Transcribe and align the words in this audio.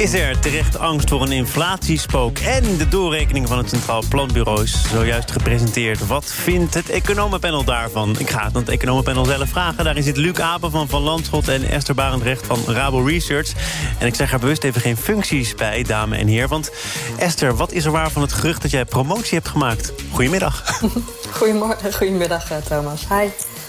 Is 0.00 0.12
er 0.12 0.38
terecht 0.38 0.78
angst 0.78 1.08
voor 1.08 1.22
een 1.22 1.32
inflatiespook? 1.32 2.38
En 2.38 2.76
de 2.76 2.88
doorrekening 2.88 3.48
van 3.48 3.58
het 3.58 3.68
Centraal 3.68 4.02
Planbureau 4.08 4.62
is 4.62 4.82
zojuist 4.90 5.30
gepresenteerd. 5.30 6.06
Wat 6.06 6.32
vindt 6.32 6.74
het 6.74 6.88
economenpanel 6.88 7.64
daarvan? 7.64 8.16
Ik 8.18 8.30
ga 8.30 8.44
het 8.44 8.54
aan 8.54 8.60
het 8.60 8.70
economenpanel 8.70 9.24
zelf 9.24 9.48
vragen. 9.48 9.84
Daarin 9.84 10.02
zit 10.02 10.16
Luc 10.16 10.38
Apen 10.38 10.70
van 10.70 10.88
Van 10.88 11.02
Landschot 11.02 11.48
en 11.48 11.68
Esther 11.68 11.94
Barendrecht 11.94 12.46
van 12.46 12.58
Rabo 12.66 13.02
Research. 13.02 13.52
En 13.98 14.06
ik 14.06 14.14
zeg 14.14 14.32
er 14.32 14.38
bewust 14.38 14.64
even 14.64 14.80
geen 14.80 14.96
functies 14.96 15.54
bij, 15.54 15.82
dame 15.82 16.16
en 16.16 16.26
heer. 16.26 16.48
Want 16.48 16.70
Esther, 17.18 17.56
wat 17.56 17.72
is 17.72 17.84
er 17.84 17.92
waar 17.92 18.10
van 18.10 18.22
het 18.22 18.32
gerucht 18.32 18.62
dat 18.62 18.70
jij 18.70 18.84
promotie 18.84 19.34
hebt 19.34 19.48
gemaakt? 19.48 19.92
Goedemiddag. 20.10 20.80
Goedemorgen, 21.38 21.94
goedemiddag 21.94 22.50
eh, 22.50 22.56
Thomas. 22.56 23.08
Hi. 23.08 23.28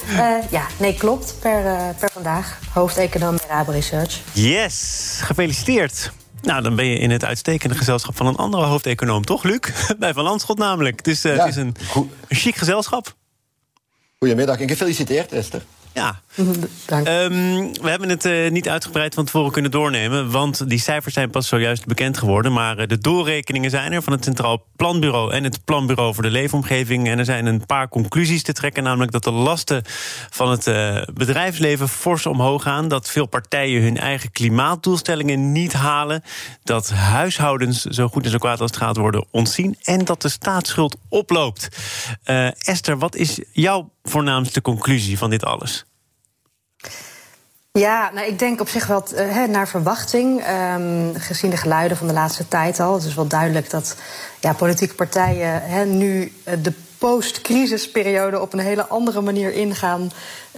Uh, 0.10 0.36
ja, 0.50 0.66
nee, 0.78 0.94
klopt. 0.94 1.36
Per, 1.40 1.64
uh, 1.64 1.82
per 2.00 2.10
vandaag. 2.14 2.60
Hoofdeconoom 2.74 3.36
bij 3.36 3.46
Rabo 3.48 3.72
Research. 3.72 4.20
Yes, 4.32 5.20
gefeliciteerd. 5.24 6.12
Nou, 6.42 6.64
dan 6.64 6.76
ben 6.76 6.86
je 6.86 6.98
in 6.98 7.12
het 7.12 7.26
uitstekende 7.26 7.76
gezelschap 7.76 8.18
van 8.18 8.26
een 8.26 8.36
andere 8.36 8.64
hoofdeconoom, 8.64 9.26
toch, 9.26 9.44
Luc? 9.44 9.60
Bij 10.00 10.14
Van 10.14 10.24
Landschot 10.24 10.58
namelijk. 10.58 11.04
Dus 11.04 11.26
uh, 11.26 11.36
ja, 11.36 11.40
het 11.40 11.50
is 11.50 11.56
een, 11.56 11.76
een 12.28 12.36
chic 12.36 12.56
gezelschap. 12.56 13.16
Goedemiddag 14.20 14.60
en 14.60 14.68
gefeliciteerd, 14.68 15.32
Esther. 15.32 15.62
Ja. 15.94 16.22
Dank. 16.86 17.08
Um, 17.08 17.74
we 17.82 17.90
hebben 17.90 18.10
het 18.10 18.26
uh, 18.26 18.52
niet 18.52 18.70
uitgebreid 18.70 19.14
van 19.14 19.26
tevoren 19.26 19.52
kunnen 19.52 19.72
doornemen. 19.72 20.32
Want 20.32 20.70
die 20.70 20.80
cijfers 20.80 21.14
zijn 21.14 21.30
pas 21.30 21.48
zojuist 21.48 21.86
bekend 21.86 22.18
geworden. 22.18 22.54
Maar 22.54 22.80
uh, 22.80 22.88
de 22.88 22.98
doorrekeningen 22.98 23.70
zijn 23.70 23.92
er 23.92 24.04
van 24.04 24.14
het 24.14 24.24
Centraal 24.24 24.66
Planbureau 24.76 25.34
en 25.34 25.44
het 25.44 25.66
Planbureau 25.66 26.14
voor 26.14 26.24
de 26.24 26.30
Leefomgeving. 26.30 27.08
En 27.08 27.20
er 27.20 27.26
zijn 27.26 27.46
een 27.46 27.66
paar 27.66 27.90
conclusies 27.90 28.44
te 28.44 28.54
trekken. 28.54 28.84
Namelijk 28.84 29.12
dat 29.12 29.24
de 29.24 29.32
lasten 29.32 29.84
van 30.30 30.52
het 30.52 30.68
uh, 30.68 31.02
bedrijfsleven 31.14 31.90
fors 31.90 32.26
omhoog 32.26 32.64
gaan. 32.64 32.88
Dat 32.88 33.10
veel 33.10 33.26
partijen 33.26 33.82
hun 33.82 33.98
eigen 33.98 34.32
klimaatdoelstellingen 34.32 35.52
niet 35.52 35.74
halen. 35.74 36.24
Dat 36.64 36.90
huishoudens 36.90 37.82
zo 37.82 38.08
goed 38.08 38.26
en 38.26 38.32
zo 38.32 38.38
kwaad 38.38 38.62
als 38.62 38.72
het 38.72 38.80
gaat 38.80 38.98
worden 38.98 39.26
ontzien. 39.32 39.76
En 39.82 40.06
dat 40.06 40.22
de 40.22 40.30
staatsschuld 40.30 40.98
oploopt. 41.10 41.68
Esther, 42.58 42.98
wat 42.98 43.16
is 43.16 43.40
jouw 43.52 43.92
voornaamste 44.04 44.62
conclusie 44.62 45.18
van 45.18 45.30
dit 45.30 45.46
alles? 45.46 45.81
Ja, 47.72 48.12
nou, 48.14 48.28
ik 48.28 48.40
denk 48.40 48.62
op 48.62 48.70
zich 48.70 48.88
wel 48.88 49.04
uh, 49.14 49.44
naar 49.44 49.68
verwachting. 49.68 50.48
Um, 50.48 51.14
gezien 51.16 51.50
de 51.50 51.58
geluiden 51.58 51.98
van 51.98 52.08
de 52.08 52.14
laatste 52.14 52.48
tijd 52.48 52.80
al. 52.80 52.94
Het 52.94 53.04
is 53.04 53.14
wel 53.14 53.28
duidelijk 53.28 53.70
dat 53.70 53.96
ja, 54.40 54.54
politieke 54.54 54.96
partijen 54.96 55.98
nu 55.98 56.34
de 56.62 56.74
post-crisisperiode 57.02 58.40
op 58.40 58.54
een 58.54 58.60
hele 58.60 58.88
andere 58.88 59.22
manier 59.22 59.54
ingaan. 59.54 60.12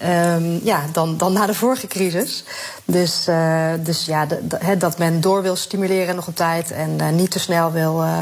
Um, 0.04 0.60
ja, 0.64 0.84
dan, 0.92 1.18
dan 1.18 1.34
na 1.34 1.46
de 1.46 1.54
vorige 1.54 1.88
crisis. 1.88 2.44
Dus, 2.86 3.28
uh, 3.30 3.70
dus 3.80 4.06
ja, 4.06 4.28
dat 4.78 4.98
men 4.98 5.22
door 5.22 5.42
wil 5.42 5.56
stimuleren 5.56 6.16
nog 6.16 6.28
op 6.28 6.36
tijd 6.36 6.72
en 6.72 6.98
uh, 7.02 7.10
niet 7.10 7.32
te 7.32 7.40
snel 7.40 7.72
wil, 7.72 8.04
uh, 8.04 8.18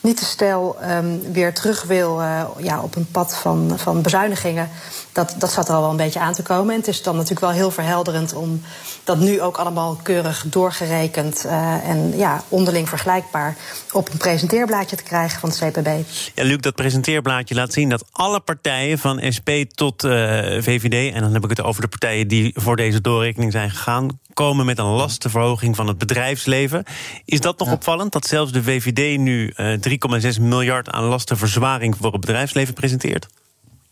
niet 0.00 0.16
te 0.16 0.24
snel 0.24 0.76
um, 0.90 1.32
weer 1.32 1.54
terug 1.54 1.82
wil 1.82 2.20
ja, 2.58 2.82
op 2.82 2.96
een 2.96 3.10
pad 3.10 3.36
van, 3.36 3.72
van 3.76 4.02
bezuinigingen. 4.02 4.68
Dat, 5.12 5.34
dat 5.38 5.52
zat 5.52 5.68
er 5.68 5.74
al 5.74 5.80
wel 5.80 5.90
een 5.90 5.96
beetje 5.96 6.20
aan 6.20 6.34
te 6.34 6.42
komen. 6.42 6.74
En 6.74 6.80
het 6.80 6.88
is 6.88 7.02
dan 7.02 7.14
natuurlijk 7.14 7.40
wel 7.40 7.50
heel 7.50 7.70
verhelderend 7.70 8.34
om 8.34 8.62
dat 9.04 9.18
nu 9.18 9.40
ook 9.40 9.56
allemaal 9.56 9.98
keurig 10.02 10.44
doorgerekend 10.46 11.44
en 11.84 12.16
ja, 12.16 12.42
onderling 12.48 12.88
vergelijkbaar 12.88 13.56
op 13.92 14.12
een 14.12 14.18
presenteerblaadje 14.18 14.96
te 14.96 15.02
krijgen 15.02 15.40
van 15.40 15.48
het 15.48 15.58
CPB. 15.58 15.88
Ja, 16.34 16.44
Luc, 16.44 16.58
dat 16.60 16.74
presenteerblaadje 16.74 17.54
laat 17.56 17.72
zien 17.72 17.88
dat 17.88 18.04
alle 18.12 18.40
partijen 18.40 18.98
van 18.98 19.20
SP 19.36 19.50
tot 19.74 20.02
VVD 20.60 21.14
en 21.14 21.20
dan 21.20 21.32
heb 21.32 21.44
ik 21.44 21.50
het 21.50 21.62
over 21.62 21.82
de 21.82 21.88
partijen 21.88 22.28
die 22.28 22.52
voor 22.54 22.76
deze 22.76 23.00
doorrekening 23.00 23.52
zijn 23.52 23.70
gegaan, 23.70 24.20
komen 24.34 24.66
met 24.66 24.78
een 24.78 24.84
lastenverhoging 24.84 25.76
van 25.76 25.86
het 25.86 25.98
bedrijfsleven. 25.98 26.84
Is 27.24 27.40
dat 27.40 27.58
nog 27.58 27.68
ja. 27.68 27.74
opvallend 27.74 28.12
dat 28.12 28.26
zelfs 28.26 28.52
de 28.52 28.62
VVD 28.62 29.18
nu 29.18 29.52
uh, 29.56 30.32
3,6 30.36 30.40
miljard 30.40 30.90
aan 30.90 31.04
lastenverzwaring 31.04 31.96
voor 31.96 32.12
het 32.12 32.20
bedrijfsleven 32.20 32.74
presenteert? 32.74 33.26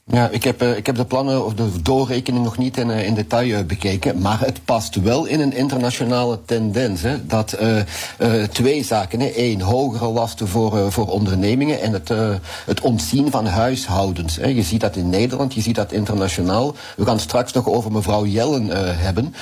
Ja, 0.06 0.28
ik 0.28 0.44
heb, 0.44 0.62
uh, 0.62 0.76
ik 0.76 0.86
heb 0.86 0.96
de 0.96 1.04
plannen 1.04 1.44
of 1.44 1.54
de 1.54 1.82
doorrekening 1.82 2.44
nog 2.44 2.58
niet 2.58 2.76
in, 2.76 2.88
uh, 2.88 3.06
in 3.06 3.14
detail 3.14 3.48
uh, 3.48 3.64
bekeken. 3.64 4.18
Maar 4.18 4.40
het 4.40 4.64
past 4.64 4.94
wel 4.94 5.26
in 5.26 5.40
een 5.40 5.52
internationale 5.52 6.38
tendens. 6.44 7.02
Hè, 7.02 7.26
dat 7.26 7.58
twee 8.50 8.84
zaken. 8.84 9.20
Hè. 9.20 9.32
Eén, 9.36 9.60
hogere 9.60 10.06
lasten 10.06 10.48
voor, 10.48 10.92
voor 10.92 11.06
ondernemingen 11.06 11.80
en 11.80 11.92
het, 11.92 12.08
het 12.66 12.80
ontzien 12.80 13.30
van 13.30 13.46
huishoudens. 13.46 14.36
Hè. 14.36 14.46
Je 14.46 14.62
ziet 14.62 14.80
dat 14.80 14.96
in 14.96 15.08
Nederland, 15.08 15.54
je 15.54 15.60
ziet 15.60 15.74
dat 15.74 15.92
internationaal. 15.92 16.74
We 16.96 17.04
gaan 17.04 17.20
straks 17.20 17.52
nog 17.52 17.68
over 17.68 17.92
mevrouw 17.92 18.26
Jellen 18.26 18.66
hebben. 18.98 19.34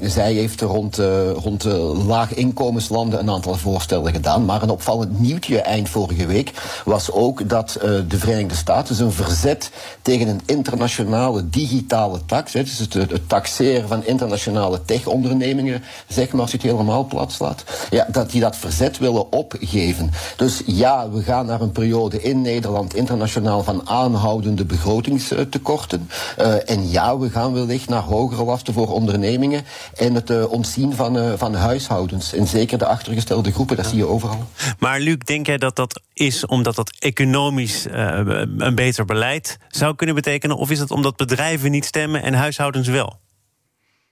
zij 0.00 0.32
heeft 0.32 0.60
rond, 0.60 0.96
rond 1.36 1.64
laag 2.06 2.34
inkomenslanden 2.34 3.18
een 3.18 3.30
aantal 3.30 3.54
voorstellen 3.54 4.12
gedaan. 4.12 4.44
Maar 4.44 4.62
een 4.62 4.70
opvallend 4.70 5.20
nieuwtje 5.20 5.60
eind 5.60 5.88
vorige 5.88 6.26
week 6.26 6.52
was 6.84 7.10
ook 7.10 7.48
dat 7.48 7.78
de 8.08 8.18
Verenigde 8.18 8.56
Staten 8.56 8.94
zijn 8.94 9.12
verzet 9.12 9.70
tegen 10.02 10.28
een 10.28 10.40
internationale 10.46 11.48
digitale 11.48 12.20
tax. 12.26 12.52
Hè, 12.52 12.62
dus 12.62 12.78
het, 12.78 13.28
taxeren 13.28 13.88
van 13.88 14.06
internationale 14.06 14.84
tech-ondernemingen, 14.84 15.82
zeg 16.08 16.32
maar 16.32 16.40
als 16.40 16.50
je 16.50 16.56
het 16.56 16.66
helemaal 16.66 17.04
plat 17.04 17.32
slaat. 17.32 17.64
Ja, 17.90 18.06
dat 18.10 18.30
die 18.30 18.40
dat 18.40 18.56
verzet 18.56 18.98
willen 18.98 19.32
opgeven. 19.32 20.10
Dus 20.36 20.62
ja, 20.66 21.10
we 21.10 21.22
gaan 21.22 21.46
naar 21.46 21.60
een 21.60 21.72
periode 21.72 22.22
in 22.22 22.40
Nederland 22.40 22.94
internationaal 22.94 23.62
van 23.62 23.88
aanhoudende 23.88 24.64
begrotingstekorten. 24.64 26.08
Uh, 26.38 26.70
en 26.70 26.90
ja, 26.90 27.18
we 27.18 27.30
gaan 27.30 27.52
wellicht 27.52 27.88
naar 27.88 28.02
hogere 28.02 28.44
lasten 28.44 28.74
voor 28.74 28.92
ondernemingen 28.92 29.64
en 29.94 30.14
het 30.14 30.30
uh, 30.30 30.50
ontzien 30.50 30.94
van, 30.94 31.16
uh, 31.16 31.32
van 31.36 31.54
huishoudens. 31.54 32.32
En 32.32 32.46
zeker 32.46 32.78
de 32.78 32.86
achtergestelde 32.86 33.52
groepen, 33.52 33.76
dat 33.76 33.86
zie 33.86 33.96
je 33.96 34.06
overal. 34.06 34.44
Maar 34.78 35.00
Luc, 35.00 35.16
denk 35.18 35.46
jij 35.46 35.58
dat 35.58 35.76
dat 35.76 36.00
is 36.12 36.46
omdat 36.46 36.74
dat 36.74 36.90
economisch 36.98 37.86
een 37.90 38.74
beter 38.74 39.04
beleid 39.04 39.58
zou 39.76 39.94
kunnen 39.94 40.14
betekenen? 40.14 40.56
Of 40.56 40.70
is 40.70 40.78
het 40.78 40.90
omdat 40.90 41.16
bedrijven 41.16 41.70
niet 41.70 41.84
stemmen 41.84 42.22
en 42.22 42.34
huishoudens 42.34 42.88
wel? 42.88 43.22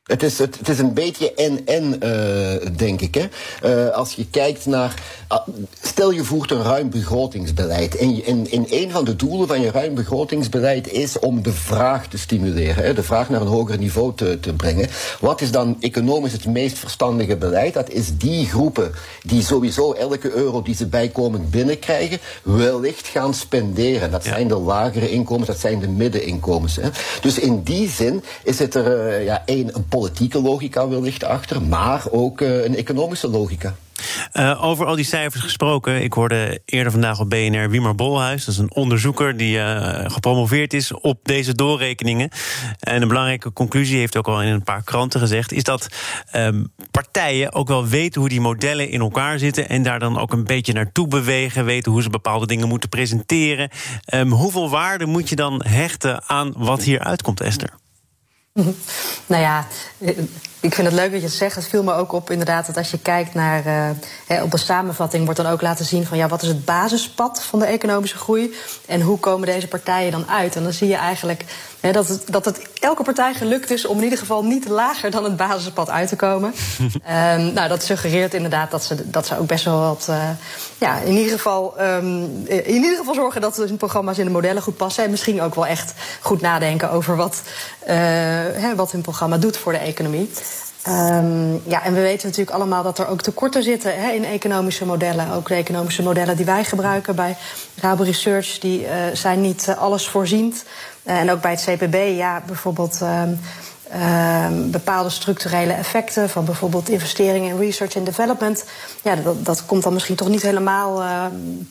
Het 0.02 0.22
is, 0.22 0.38
het, 0.38 0.58
het 0.58 0.68
is 0.68 0.78
een 0.78 0.94
beetje 0.94 1.34
en-en, 1.34 1.96
uh, 2.04 2.76
denk 2.76 3.00
ik. 3.00 3.14
Hè. 3.14 3.26
Uh, 3.86 3.94
als 3.94 4.12
je 4.12 4.26
kijkt 4.30 4.66
naar. 4.66 4.94
Uh, 5.32 5.38
stel 5.82 6.10
je 6.10 6.24
voert 6.24 6.50
een 6.50 6.62
ruim 6.62 6.90
begrotingsbeleid. 6.90 7.96
En 7.96 8.16
je, 8.16 8.22
in, 8.22 8.50
in 8.50 8.66
een 8.70 8.90
van 8.90 9.04
de 9.04 9.16
doelen 9.16 9.48
van 9.48 9.60
je 9.60 9.70
ruim 9.70 9.94
begrotingsbeleid 9.94 10.92
is 10.92 11.18
om 11.18 11.42
de 11.42 11.52
vraag 11.52 12.08
te 12.08 12.18
stimuleren. 12.18 12.84
Hè, 12.84 12.94
de 12.94 13.02
vraag 13.02 13.28
naar 13.28 13.40
een 13.40 13.46
hoger 13.46 13.78
niveau 13.78 14.14
te, 14.14 14.40
te 14.40 14.52
brengen. 14.52 14.88
Wat 15.20 15.40
is 15.40 15.50
dan 15.50 15.76
economisch 15.80 16.32
het 16.32 16.46
meest 16.46 16.78
verstandige 16.78 17.36
beleid? 17.36 17.74
Dat 17.74 17.90
is 17.90 18.16
die 18.16 18.46
groepen 18.46 18.92
die 19.22 19.42
sowieso 19.42 19.92
elke 19.92 20.32
euro 20.32 20.62
die 20.62 20.74
ze 20.74 20.86
bijkomend 20.86 21.50
binnenkrijgen. 21.50 22.18
wellicht 22.42 23.06
gaan 23.06 23.34
spenderen. 23.34 24.10
Dat 24.10 24.24
ja. 24.24 24.32
zijn 24.32 24.48
de 24.48 24.58
lagere 24.58 25.10
inkomens, 25.10 25.46
dat 25.46 25.58
zijn 25.58 25.78
de 25.78 25.88
middeninkomens. 25.88 26.76
Hè. 26.76 26.88
Dus 27.20 27.38
in 27.38 27.62
die 27.62 27.88
zin 27.88 28.24
is 28.44 28.58
het 28.58 28.74
er 28.74 29.20
ja, 29.20 29.42
één. 29.46 29.90
Politieke 29.92 30.40
logica 30.40 30.88
wellicht 30.88 31.24
achter, 31.24 31.62
maar 31.62 32.02
ook 32.10 32.40
uh, 32.40 32.64
een 32.64 32.76
economische 32.76 33.28
logica. 33.28 33.74
Uh, 34.32 34.64
over 34.64 34.86
al 34.86 34.96
die 34.96 35.04
cijfers 35.04 35.42
gesproken. 35.42 36.02
Ik 36.02 36.12
hoorde 36.12 36.60
eerder 36.64 36.92
vandaag 36.92 37.20
op 37.20 37.30
BNR 37.30 37.70
Wiemer 37.70 37.94
Bolhuis. 37.94 38.44
Dat 38.44 38.54
is 38.54 38.60
een 38.60 38.74
onderzoeker 38.74 39.36
die 39.36 39.56
uh, 39.56 40.04
gepromoveerd 40.06 40.72
is 40.72 40.92
op 40.92 41.18
deze 41.22 41.54
doorrekeningen. 41.54 42.30
En 42.80 43.02
een 43.02 43.08
belangrijke 43.08 43.52
conclusie 43.52 43.98
heeft 43.98 44.16
ook 44.16 44.28
al 44.28 44.42
in 44.42 44.52
een 44.52 44.62
paar 44.62 44.82
kranten 44.82 45.20
gezegd... 45.20 45.52
is 45.52 45.62
dat 45.62 45.88
um, 46.36 46.72
partijen 46.90 47.52
ook 47.52 47.68
wel 47.68 47.86
weten 47.86 48.20
hoe 48.20 48.30
die 48.30 48.40
modellen 48.40 48.88
in 48.88 49.00
elkaar 49.00 49.38
zitten... 49.38 49.68
en 49.68 49.82
daar 49.82 49.98
dan 49.98 50.18
ook 50.18 50.32
een 50.32 50.44
beetje 50.44 50.72
naartoe 50.72 51.08
bewegen. 51.08 51.64
Weten 51.64 51.92
hoe 51.92 52.02
ze 52.02 52.10
bepaalde 52.10 52.46
dingen 52.46 52.68
moeten 52.68 52.88
presenteren. 52.88 53.70
Um, 54.14 54.30
hoeveel 54.30 54.70
waarde 54.70 55.06
moet 55.06 55.28
je 55.28 55.36
dan 55.36 55.62
hechten 55.64 56.22
aan 56.26 56.52
wat 56.56 56.82
hier 56.82 57.00
uitkomt, 57.00 57.40
Esther? 57.40 57.80
Nou 59.32 59.40
ja, 59.40 59.66
ik 60.62 60.74
vind 60.74 60.86
het 60.86 60.96
leuk 60.96 61.10
dat 61.10 61.20
je 61.20 61.26
het 61.26 61.36
zegt. 61.36 61.54
Het 61.54 61.68
viel 61.68 61.82
me 61.82 61.92
ook 61.92 62.12
op 62.12 62.30
inderdaad 62.30 62.66
dat 62.66 62.76
als 62.76 62.90
je 62.90 62.98
kijkt 62.98 63.34
naar... 63.34 63.66
Uh, 63.66 64.42
op 64.42 64.50
de 64.50 64.56
samenvatting 64.56 65.24
wordt 65.24 65.40
dan 65.42 65.52
ook 65.52 65.62
laten 65.62 65.84
zien 65.84 66.06
van... 66.06 66.18
ja, 66.18 66.28
wat 66.28 66.42
is 66.42 66.48
het 66.48 66.64
basispad 66.64 67.42
van 67.42 67.58
de 67.58 67.64
economische 67.64 68.16
groei... 68.16 68.54
en 68.86 69.00
hoe 69.00 69.18
komen 69.18 69.46
deze 69.46 69.68
partijen 69.68 70.10
dan 70.12 70.28
uit? 70.28 70.56
En 70.56 70.62
dan 70.62 70.72
zie 70.72 70.88
je 70.88 70.96
eigenlijk 70.96 71.44
dat, 71.90 72.08
het, 72.08 72.22
dat 72.26 72.44
het 72.44 72.68
elke 72.80 73.02
partij 73.02 73.34
gelukt 73.34 73.70
is 73.70 73.86
om 73.86 73.96
in 73.96 74.02
ieder 74.02 74.18
geval 74.18 74.44
niet 74.44 74.68
lager 74.68 75.10
dan 75.10 75.24
het 75.24 75.36
basispad 75.36 75.90
uit 75.90 76.08
te 76.08 76.16
komen. 76.16 76.54
um, 76.80 77.52
nou, 77.54 77.68
dat 77.68 77.82
suggereert 77.82 78.34
inderdaad 78.34 78.70
dat 78.70 78.84
ze, 78.84 79.10
dat 79.10 79.26
ze 79.26 79.38
ook 79.38 79.46
best 79.46 79.64
wel 79.64 79.80
wat. 79.80 80.06
Uh, 80.10 80.28
ja, 80.78 80.98
in 80.98 81.16
ieder, 81.16 81.32
geval, 81.32 81.80
um, 81.80 82.46
in 82.46 82.74
ieder 82.74 82.96
geval 82.96 83.14
zorgen 83.14 83.40
dat 83.40 83.56
hun 83.56 83.76
programma's 83.76 84.18
in 84.18 84.24
de 84.24 84.30
modellen 84.30 84.62
goed 84.62 84.76
passen. 84.76 85.04
En 85.04 85.10
misschien 85.10 85.42
ook 85.42 85.54
wel 85.54 85.66
echt 85.66 85.94
goed 86.20 86.40
nadenken 86.40 86.90
over 86.90 87.16
wat, 87.16 87.42
uh, 87.88 88.72
wat 88.76 88.92
hun 88.92 89.02
programma 89.02 89.36
doet 89.36 89.56
voor 89.56 89.72
de 89.72 89.78
economie. 89.78 90.30
Um, 90.88 91.62
ja, 91.64 91.84
en 91.84 91.94
we 91.94 92.00
weten 92.00 92.26
natuurlijk 92.28 92.56
allemaal 92.56 92.82
dat 92.82 92.98
er 92.98 93.06
ook 93.06 93.22
tekorten 93.22 93.62
zitten 93.62 94.00
hè, 94.00 94.10
in 94.10 94.24
economische 94.24 94.84
modellen. 94.84 95.30
Ook 95.30 95.48
de 95.48 95.54
economische 95.54 96.02
modellen 96.02 96.36
die 96.36 96.44
wij 96.44 96.64
gebruiken 96.64 97.14
bij 97.14 97.36
Rabo 97.80 98.02
Research, 98.02 98.58
die 98.58 98.80
uh, 98.80 98.88
zijn 99.12 99.40
niet 99.40 99.66
uh, 99.68 99.78
alles 99.78 100.08
voorziend. 100.08 100.64
Uh, 101.04 101.18
en 101.18 101.30
ook 101.30 101.40
bij 101.40 101.50
het 101.50 101.64
CPB, 101.64 102.16
ja, 102.16 102.42
bijvoorbeeld 102.46 103.00
um, 103.02 103.40
um, 104.00 104.70
bepaalde 104.70 105.10
structurele 105.10 105.72
effecten 105.72 106.30
van 106.30 106.44
bijvoorbeeld 106.44 106.88
investeringen 106.88 107.50
in 107.50 107.58
research 107.58 107.94
en 107.94 108.04
development. 108.04 108.64
Ja, 109.02 109.14
dat, 109.14 109.44
dat 109.44 109.66
komt 109.66 109.82
dan 109.82 109.92
misschien 109.92 110.16
toch 110.16 110.28
niet 110.28 110.42
helemaal, 110.42 111.02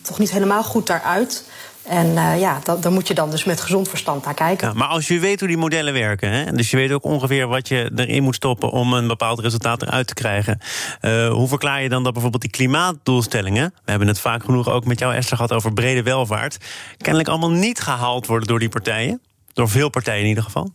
toch 0.01 0.19
niet 0.19 0.31
helemaal 0.31 0.63
goed 0.63 0.87
daaruit. 0.87 1.43
En 1.83 2.07
uh, 2.07 2.39
ja, 2.39 2.59
dat, 2.63 2.83
daar 2.83 2.91
moet 2.91 3.07
je 3.07 3.13
dan 3.13 3.29
dus 3.29 3.43
met 3.43 3.61
gezond 3.61 3.89
verstand 3.89 4.25
naar 4.25 4.33
kijken. 4.33 4.67
Ja, 4.67 4.73
maar 4.73 4.87
als 4.87 5.07
je 5.07 5.19
weet 5.19 5.39
hoe 5.39 5.47
die 5.47 5.57
modellen 5.57 5.93
werken, 5.93 6.31
hè, 6.31 6.51
dus 6.51 6.71
je 6.71 6.77
weet 6.77 6.91
ook 6.91 7.03
ongeveer 7.03 7.47
wat 7.47 7.67
je 7.67 7.91
erin 7.95 8.23
moet 8.23 8.35
stoppen 8.35 8.69
om 8.69 8.93
een 8.93 9.07
bepaald 9.07 9.39
resultaat 9.39 9.81
eruit 9.81 10.07
te 10.07 10.13
krijgen. 10.13 10.59
Uh, 11.01 11.29
hoe 11.29 11.47
verklaar 11.47 11.81
je 11.81 11.89
dan 11.89 12.03
dat 12.03 12.11
bijvoorbeeld 12.13 12.41
die 12.41 12.51
klimaatdoelstellingen, 12.51 13.73
we 13.83 13.89
hebben 13.89 14.07
het 14.07 14.19
vaak 14.19 14.43
genoeg 14.43 14.69
ook 14.69 14.85
met 14.85 14.99
jou 14.99 15.13
Esther 15.13 15.35
gehad 15.35 15.53
over 15.53 15.73
brede 15.73 16.03
welvaart, 16.03 16.57
kennelijk 16.97 17.29
allemaal 17.29 17.51
niet 17.51 17.79
gehaald 17.79 18.25
worden 18.25 18.47
door 18.47 18.59
die 18.59 18.69
partijen? 18.69 19.21
Door 19.53 19.69
veel 19.69 19.89
partijen 19.89 20.21
in 20.21 20.27
ieder 20.27 20.43
geval? 20.43 20.71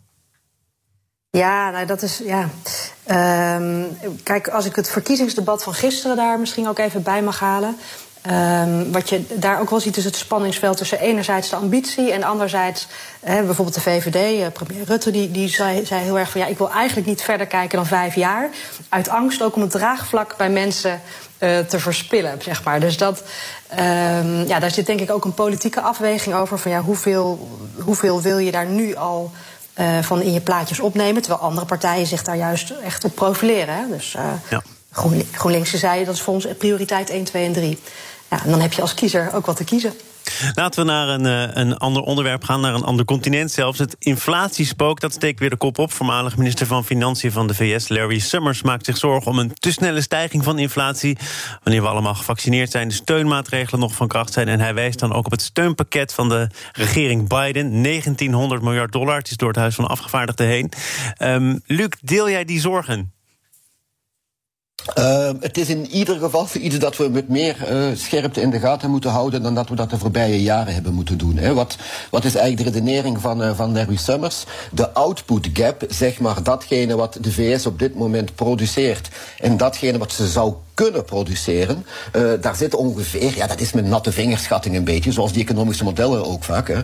Ja, 1.30 1.70
nou, 1.70 1.86
dat 1.86 2.02
is. 2.02 2.22
Ja. 2.24 2.48
Um, 3.56 3.98
kijk, 4.22 4.48
als 4.48 4.64
ik 4.64 4.76
het 4.76 4.90
verkiezingsdebat 4.90 5.62
van 5.62 5.74
gisteren 5.74 6.16
daar 6.16 6.38
misschien 6.38 6.68
ook 6.68 6.78
even 6.78 7.02
bij 7.02 7.22
mag 7.22 7.40
halen. 7.40 7.76
Um, 8.30 8.92
wat 8.92 9.08
je 9.08 9.24
daar 9.34 9.60
ook 9.60 9.70
wel 9.70 9.80
ziet 9.80 9.96
is 9.96 10.04
het 10.04 10.16
spanningsveld 10.16 10.76
tussen 10.76 11.00
enerzijds 11.00 11.48
de 11.48 11.56
ambitie 11.56 12.12
en 12.12 12.22
anderzijds 12.22 12.86
bijvoorbeeld 13.20 13.74
de 13.74 13.80
VVD. 13.80 14.40
Uh, 14.40 14.46
premier 14.52 14.84
Rutte 14.84 15.10
die, 15.10 15.30
die 15.30 15.48
zei, 15.48 15.86
zei, 15.86 16.02
heel 16.02 16.18
erg 16.18 16.30
van 16.30 16.40
ja, 16.40 16.46
ik 16.46 16.58
wil 16.58 16.70
eigenlijk 16.70 17.06
niet 17.06 17.22
verder 17.22 17.46
kijken 17.46 17.76
dan 17.76 17.86
vijf 17.86 18.14
jaar. 18.14 18.50
Uit 18.88 19.08
angst 19.08 19.42
ook 19.42 19.54
om 19.54 19.62
het 19.62 19.70
draagvlak 19.70 20.36
bij 20.36 20.50
mensen 20.50 21.00
uh, 21.38 21.58
te 21.58 21.78
verspillen, 21.78 22.42
zeg 22.42 22.64
maar. 22.64 22.80
Dus 22.80 22.96
dat, 22.96 23.22
um, 23.72 24.46
ja, 24.46 24.58
daar 24.58 24.70
zit 24.70 24.86
denk 24.86 25.00
ik 25.00 25.10
ook 25.10 25.24
een 25.24 25.34
politieke 25.34 25.80
afweging 25.80 26.34
over 26.34 26.58
van 26.58 26.70
ja, 26.70 26.80
hoeveel, 26.80 27.48
hoeveel 27.78 28.22
wil 28.22 28.38
je 28.38 28.50
daar 28.50 28.66
nu 28.66 28.94
al 28.94 29.30
uh, 29.80 29.98
van 30.02 30.22
in 30.22 30.32
je 30.32 30.40
plaatjes 30.40 30.80
opnemen, 30.80 31.22
terwijl 31.22 31.42
andere 31.42 31.66
partijen 31.66 32.06
zich 32.06 32.22
daar 32.22 32.36
juist 32.36 32.70
echt 32.70 33.04
op 33.04 33.14
profileren. 33.14 33.74
Hè? 33.74 33.88
Dus 33.88 34.14
uh, 34.14 34.24
ja. 34.50 34.62
GroenLinks 35.32 35.74
zei 35.74 36.04
dat 36.04 36.14
is 36.14 36.20
voor 36.20 36.34
ons 36.34 36.46
prioriteit 36.58 37.10
1, 37.10 37.24
2 37.24 37.44
en 37.44 37.52
3. 37.52 37.78
En 38.44 38.50
dan 38.50 38.60
heb 38.60 38.72
je 38.72 38.82
als 38.82 38.94
kiezer 38.94 39.32
ook 39.32 39.46
wat 39.46 39.56
te 39.56 39.64
kiezen. 39.64 39.92
Laten 40.54 40.84
we 40.84 40.90
naar 40.90 41.08
een, 41.08 41.26
eh, 41.26 41.62
een 41.62 41.76
ander 41.76 42.02
onderwerp 42.02 42.44
gaan, 42.44 42.60
naar 42.60 42.74
een 42.74 42.84
ander 42.84 43.04
continent 43.04 43.50
zelfs. 43.50 43.78
Het 43.78 43.96
inflatiespook, 43.98 45.00
dat 45.00 45.12
steekt 45.12 45.40
weer 45.40 45.50
de 45.50 45.56
kop 45.56 45.78
op. 45.78 45.92
Voormalig 45.92 46.36
minister 46.36 46.66
van 46.66 46.84
Financiën 46.84 47.32
van 47.32 47.46
de 47.46 47.54
VS, 47.54 47.88
Larry 47.88 48.18
Summers, 48.18 48.62
maakt 48.62 48.84
zich 48.84 48.96
zorgen 48.96 49.30
om 49.30 49.38
een 49.38 49.52
te 49.54 49.72
snelle 49.72 50.00
stijging 50.00 50.44
van 50.44 50.58
inflatie. 50.58 51.18
Wanneer 51.62 51.82
we 51.82 51.88
allemaal 51.88 52.14
gevaccineerd 52.14 52.70
zijn, 52.70 52.88
de 52.88 52.94
steunmaatregelen 52.94 53.80
nog 53.80 53.94
van 53.94 54.08
kracht 54.08 54.32
zijn. 54.32 54.48
En 54.48 54.60
hij 54.60 54.74
wijst 54.74 54.98
dan 54.98 55.12
ook 55.12 55.26
op 55.26 55.32
het 55.32 55.42
steunpakket 55.42 56.14
van 56.14 56.28
de 56.28 56.48
regering 56.72 57.28
Biden. 57.28 57.82
1900 57.82 58.62
miljard 58.62 58.92
dollar. 58.92 59.16
Het 59.16 59.30
is 59.30 59.36
door 59.36 59.48
het 59.48 59.56
Huis 59.56 59.74
van 59.74 59.88
Afgevaardigden 59.88 60.46
heen. 60.46 60.72
Um, 61.18 61.60
Luc, 61.66 61.88
deel 62.00 62.30
jij 62.30 62.44
die 62.44 62.60
zorgen? 62.60 63.15
Uh, 64.98 65.30
het 65.40 65.58
is 65.58 65.68
in 65.68 65.86
ieder 65.86 66.18
geval 66.18 66.46
iets 66.52 66.78
dat 66.78 66.96
we 66.96 67.08
met 67.08 67.28
meer 67.28 67.56
uh, 67.70 67.96
scherpte 67.96 68.40
in 68.40 68.50
de 68.50 68.58
gaten 68.58 68.90
moeten 68.90 69.10
houden 69.10 69.42
dan 69.42 69.54
dat 69.54 69.68
we 69.68 69.74
dat 69.74 69.90
de 69.90 69.98
voorbije 69.98 70.42
jaren 70.42 70.74
hebben 70.74 70.94
moeten 70.94 71.18
doen. 71.18 71.36
Hè. 71.36 71.54
Wat, 71.54 71.76
wat 72.10 72.24
is 72.24 72.34
eigenlijk 72.34 72.74
de 72.74 72.78
redenering 72.78 73.20
van, 73.20 73.42
uh, 73.42 73.56
van 73.56 73.72
Larry 73.72 73.96
Summers? 73.96 74.44
De 74.72 74.92
output 74.92 75.48
gap, 75.52 75.84
zeg 75.88 76.20
maar 76.20 76.42
datgene 76.42 76.96
wat 76.96 77.18
de 77.20 77.32
VS 77.32 77.66
op 77.66 77.78
dit 77.78 77.94
moment 77.94 78.34
produceert 78.34 79.08
en 79.38 79.56
datgene 79.56 79.98
wat 79.98 80.12
ze 80.12 80.26
zou 80.26 80.54
kunnen 80.76 81.04
produceren. 81.04 81.86
Uh, 82.16 82.32
daar 82.40 82.56
zit 82.56 82.74
ongeveer, 82.74 83.36
ja, 83.36 83.46
dat 83.46 83.60
is 83.60 83.72
met 83.72 83.84
natte 83.84 84.12
vingerschatting 84.12 84.76
een 84.76 84.84
beetje, 84.84 85.12
zoals 85.12 85.32
die 85.32 85.42
economische 85.42 85.84
modellen 85.84 86.26
ook 86.26 86.44
vaak. 86.44 86.68
Hè. 86.68 86.80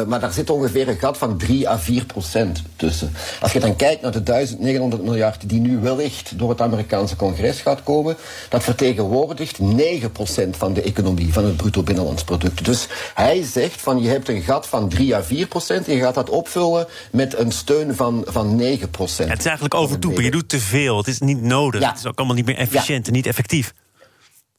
Uh, 0.00 0.06
maar 0.06 0.20
daar 0.20 0.32
zit 0.32 0.50
ongeveer 0.50 0.88
een 0.88 0.98
gat 0.98 1.18
van 1.18 1.38
3 1.38 1.68
à 1.68 1.78
4 1.78 2.04
procent 2.04 2.62
tussen. 2.76 3.12
Als 3.40 3.52
je 3.52 3.60
dan 3.60 3.76
kijkt 3.76 4.02
naar 4.02 4.12
de 4.12 4.22
1900 4.22 5.02
miljard 5.02 5.48
die 5.48 5.60
nu 5.60 5.78
wellicht 5.78 6.38
door 6.38 6.50
het 6.50 6.60
Amerikaanse 6.60 7.16
congres 7.16 7.60
gaat 7.60 7.82
komen, 7.82 8.16
dat 8.48 8.62
vertegenwoordigt 8.62 9.58
9 9.58 10.12
procent 10.12 10.56
van 10.56 10.72
de 10.72 10.82
economie, 10.82 11.32
van 11.32 11.44
het 11.44 11.56
bruto 11.56 11.82
binnenlands 11.82 12.24
product. 12.24 12.64
Dus 12.64 12.86
hij 13.14 13.42
zegt 13.42 13.80
van 13.80 14.02
je 14.02 14.08
hebt 14.08 14.28
een 14.28 14.42
gat 14.42 14.66
van 14.66 14.88
3 14.88 15.16
à 15.16 15.22
4 15.22 15.46
procent 15.46 15.88
en 15.88 15.94
je 15.94 16.00
gaat 16.00 16.14
dat 16.14 16.30
opvullen 16.30 16.86
met 17.10 17.38
een 17.38 17.52
steun 17.52 17.94
van, 17.94 18.24
van 18.26 18.56
9 18.56 18.90
procent. 18.90 19.28
het 19.28 19.38
is 19.38 19.44
eigenlijk 19.44 19.74
overtoepen. 19.74 20.24
Je 20.24 20.30
doet 20.30 20.48
te 20.48 20.60
veel. 20.60 20.96
Het 20.96 21.06
is 21.06 21.18
niet 21.18 21.42
nodig. 21.42 21.80
Ja. 21.80 21.88
Het 21.88 21.98
is 21.98 22.06
ook 22.06 22.18
allemaal 22.18 22.36
niet 22.36 22.46
meer 22.46 22.56
efficiënt. 22.56 23.06
Ja 23.06 23.18
niet 23.19 23.19
effectief. 23.26 23.72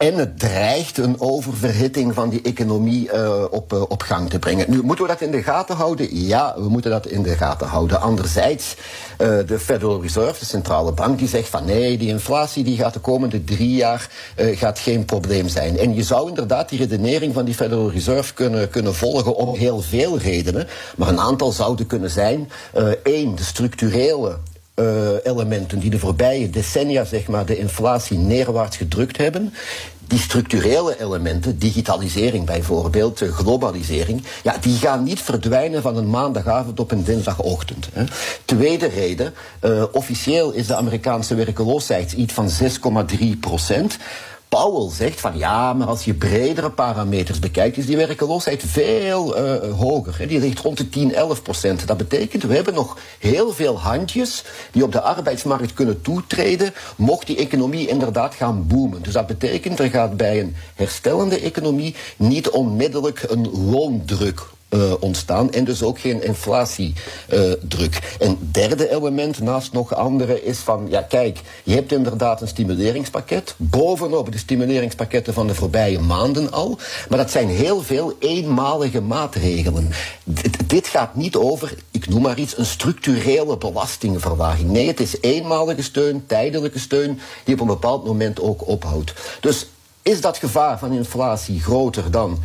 En 0.01 0.15
het 0.15 0.39
dreigt 0.39 0.97
een 0.97 1.19
oververhitting 1.19 2.13
van 2.13 2.29
die 2.29 2.41
economie 2.41 3.09
uh, 3.13 3.43
op, 3.49 3.73
uh, 3.73 3.81
op 3.81 4.01
gang 4.01 4.29
te 4.29 4.39
brengen. 4.39 4.71
Nu, 4.71 4.81
moeten 4.83 5.05
we 5.05 5.11
dat 5.11 5.21
in 5.21 5.31
de 5.31 5.43
gaten 5.43 5.75
houden? 5.75 6.25
Ja, 6.25 6.53
we 6.57 6.69
moeten 6.69 6.91
dat 6.91 7.07
in 7.07 7.23
de 7.23 7.35
gaten 7.35 7.67
houden. 7.67 8.01
Anderzijds, 8.01 8.75
uh, 9.21 9.27
de 9.47 9.59
Federal 9.59 10.01
Reserve, 10.01 10.39
de 10.39 10.45
centrale 10.45 10.91
bank, 10.91 11.19
die 11.19 11.27
zegt 11.27 11.49
van 11.49 11.65
nee, 11.65 11.97
die 11.97 12.07
inflatie 12.07 12.63
die 12.63 12.77
gaat 12.77 12.93
de 12.93 12.99
komende 12.99 13.43
drie 13.43 13.75
jaar 13.75 14.09
gaat 14.35 14.79
geen 14.79 15.05
probleem 15.05 15.47
zijn. 15.47 15.77
En 15.77 15.95
je 15.95 16.03
zou 16.03 16.27
inderdaad 16.27 16.69
die 16.69 16.79
redenering 16.79 17.33
van 17.33 17.45
die 17.45 17.55
Federal 17.55 17.91
Reserve 17.91 18.33
kunnen, 18.33 18.69
kunnen 18.69 18.95
volgen 18.95 19.35
om 19.35 19.55
heel 19.55 19.81
veel 19.81 20.17
redenen. 20.17 20.67
Maar 20.97 21.07
een 21.07 21.19
aantal 21.19 21.51
zouden 21.51 21.87
kunnen 21.87 22.09
zijn. 22.09 22.49
één, 23.03 23.35
de 23.35 23.43
structurele 23.43 24.37
uh, 24.75 24.85
elementen 25.23 25.79
die 25.79 25.89
de 25.89 25.99
voorbije 25.99 26.49
decennia 26.49 27.05
zeg 27.05 27.27
maar, 27.27 27.45
de 27.45 27.57
inflatie 27.57 28.17
neerwaarts 28.17 28.77
gedrukt 28.77 29.17
hebben. 29.17 29.53
Die 30.07 30.19
structurele 30.19 31.01
elementen, 31.01 31.59
digitalisering 31.59 32.45
bijvoorbeeld, 32.45 33.19
globalisering, 33.19 34.23
ja, 34.43 34.57
die 34.61 34.77
gaan 34.77 35.03
niet 35.03 35.19
verdwijnen 35.19 35.81
van 35.81 35.97
een 35.97 36.09
maandagavond 36.09 36.79
op 36.79 36.91
een 36.91 37.03
dinsdagochtend. 37.03 37.89
Hè. 37.93 38.03
Tweede 38.45 38.87
reden, 38.87 39.33
uh, 39.65 39.83
officieel 39.91 40.51
is 40.51 40.67
de 40.67 40.75
Amerikaanse 40.75 41.35
werkeloosheid 41.35 42.11
iets 42.11 42.33
van 42.33 42.49
6,3 42.49 43.39
procent. 43.39 43.97
Powell 44.57 44.91
zegt 44.91 45.19
van 45.19 45.37
ja, 45.37 45.73
maar 45.73 45.87
als 45.87 46.05
je 46.05 46.13
bredere 46.13 46.71
parameters 46.71 47.39
bekijkt, 47.39 47.77
is 47.77 47.85
die 47.85 47.97
werkeloosheid 47.97 48.63
veel 48.65 49.37
uh, 49.37 49.79
hoger. 49.79 50.27
Die 50.27 50.39
ligt 50.39 50.59
rond 50.59 50.77
de 50.77 50.89
10, 50.89 51.13
11 51.13 51.41
procent. 51.41 51.87
Dat 51.87 51.97
betekent, 51.97 52.43
we 52.43 52.55
hebben 52.55 52.73
nog 52.73 52.97
heel 53.19 53.51
veel 53.51 53.79
handjes 53.79 54.43
die 54.71 54.83
op 54.83 54.91
de 54.91 55.01
arbeidsmarkt 55.01 55.73
kunnen 55.73 56.01
toetreden, 56.01 56.73
mocht 56.95 57.27
die 57.27 57.37
economie 57.37 57.87
inderdaad 57.87 58.35
gaan 58.35 58.67
boomen. 58.67 59.01
Dus 59.01 59.13
dat 59.13 59.27
betekent, 59.27 59.79
er 59.79 59.89
gaat 59.89 60.17
bij 60.17 60.39
een 60.39 60.55
herstellende 60.75 61.39
economie 61.39 61.95
niet 62.17 62.49
onmiddellijk 62.49 63.25
een 63.27 63.69
loondruk 63.69 64.47
uh, 64.71 64.93
ontstaan 64.99 65.51
en 65.51 65.63
dus 65.63 65.83
ook 65.83 65.99
geen 65.99 66.23
inflatiedruk. 66.23 68.15
Uh, 68.19 68.27
en 68.27 68.37
derde 68.51 68.91
element, 68.91 69.39
naast 69.39 69.73
nog 69.73 69.95
andere, 69.95 70.43
is 70.43 70.57
van, 70.57 70.87
ja 70.89 71.01
kijk, 71.01 71.39
je 71.63 71.73
hebt 71.73 71.91
inderdaad 71.91 72.41
een 72.41 72.47
stimuleringspakket, 72.47 73.55
bovenop 73.57 74.31
de 74.31 74.37
stimuleringspakketten 74.37 75.33
van 75.33 75.47
de 75.47 75.55
voorbije 75.55 75.99
maanden 75.99 76.51
al, 76.51 76.77
maar 77.09 77.17
dat 77.17 77.31
zijn 77.31 77.49
heel 77.49 77.81
veel 77.81 78.15
eenmalige 78.19 79.01
maatregelen. 79.01 79.89
Dit 80.65 80.87
gaat 80.87 81.15
niet 81.15 81.35
over, 81.35 81.73
ik 81.91 82.09
noem 82.09 82.21
maar 82.21 82.39
iets, 82.39 82.57
een 82.57 82.65
structurele 82.65 83.57
belastingverlaging. 83.57 84.69
Nee, 84.69 84.87
het 84.87 84.99
is 84.99 85.17
eenmalige 85.21 85.83
steun, 85.83 86.23
tijdelijke 86.25 86.79
steun, 86.79 87.19
die 87.43 87.53
op 87.53 87.61
een 87.61 87.67
bepaald 87.67 88.05
moment 88.05 88.39
ook 88.41 88.67
ophoudt. 88.67 89.13
Dus 89.41 89.67
is 90.03 90.21
dat 90.21 90.37
gevaar 90.37 90.79
van 90.79 90.91
inflatie 90.91 91.61
groter 91.61 92.11
dan 92.11 92.39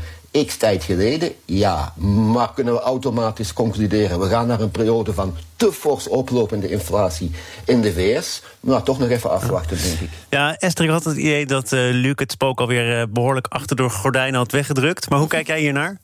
X 0.47 0.57
tijd 0.57 0.85
geleden, 0.85 1.33
ja. 1.45 1.93
Maar 2.33 2.53
kunnen 2.55 2.75
we 2.75 2.81
automatisch 2.81 3.53
concluderen, 3.53 4.21
we 4.21 4.29
gaan 4.29 4.47
naar 4.47 4.61
een 4.61 4.71
periode 4.71 5.13
van 5.13 5.35
te 5.57 5.73
fors 5.73 6.09
oplopende 6.09 6.69
inflatie 6.69 7.31
in 7.65 7.81
de 7.81 7.93
VS. 7.93 8.43
Nou, 8.61 8.83
toch 8.83 8.99
nog 8.99 9.09
even 9.09 9.31
afwachten, 9.31 9.83
denk 9.83 10.01
ik. 10.01 10.09
Ja, 10.31 10.57
Esther, 10.57 10.85
ik 10.85 10.91
had 10.91 11.05
het 11.05 11.17
idee 11.17 11.47
dat 11.47 11.73
uh, 11.73 11.81
Luc 11.93 12.15
het 12.15 12.33
spook 12.33 12.61
alweer 12.61 13.01
uh, 13.01 13.03
behoorlijk 13.11 13.47
achter 13.47 13.77
door 13.77 13.91
gordijnen 13.91 14.39
had 14.39 14.53
weggedrukt. 14.53 15.11
Maar 15.11 15.19
hoe 15.19 15.29
kijk 15.29 15.47
jij 15.47 15.61
hiernaar? 15.61 15.99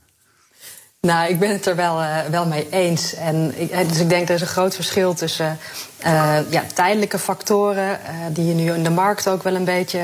Nou, 1.07 1.29
ik 1.29 1.39
ben 1.39 1.51
het 1.51 1.67
er 1.67 1.77
wel, 1.77 2.01
uh, 2.01 2.19
wel 2.31 2.47
mee 2.47 2.67
eens. 2.71 3.15
En 3.15 3.53
ik, 3.61 3.89
dus 3.89 3.99
ik 3.99 4.09
denk 4.09 4.29
er 4.29 4.35
is 4.35 4.41
een 4.41 4.47
groot 4.47 4.75
verschil 4.75 5.15
tussen 5.15 5.59
uh, 6.07 6.39
ja, 6.49 6.65
tijdelijke 6.75 7.19
factoren, 7.19 8.01
die 8.29 8.47
je 8.47 8.55
nu 8.55 8.73
in 8.73 8.83
de 8.83 8.91
markt 8.91 9.29
ook 9.29 9.43
wel 9.43 9.55
een 9.55 9.65
beetje 9.65 10.01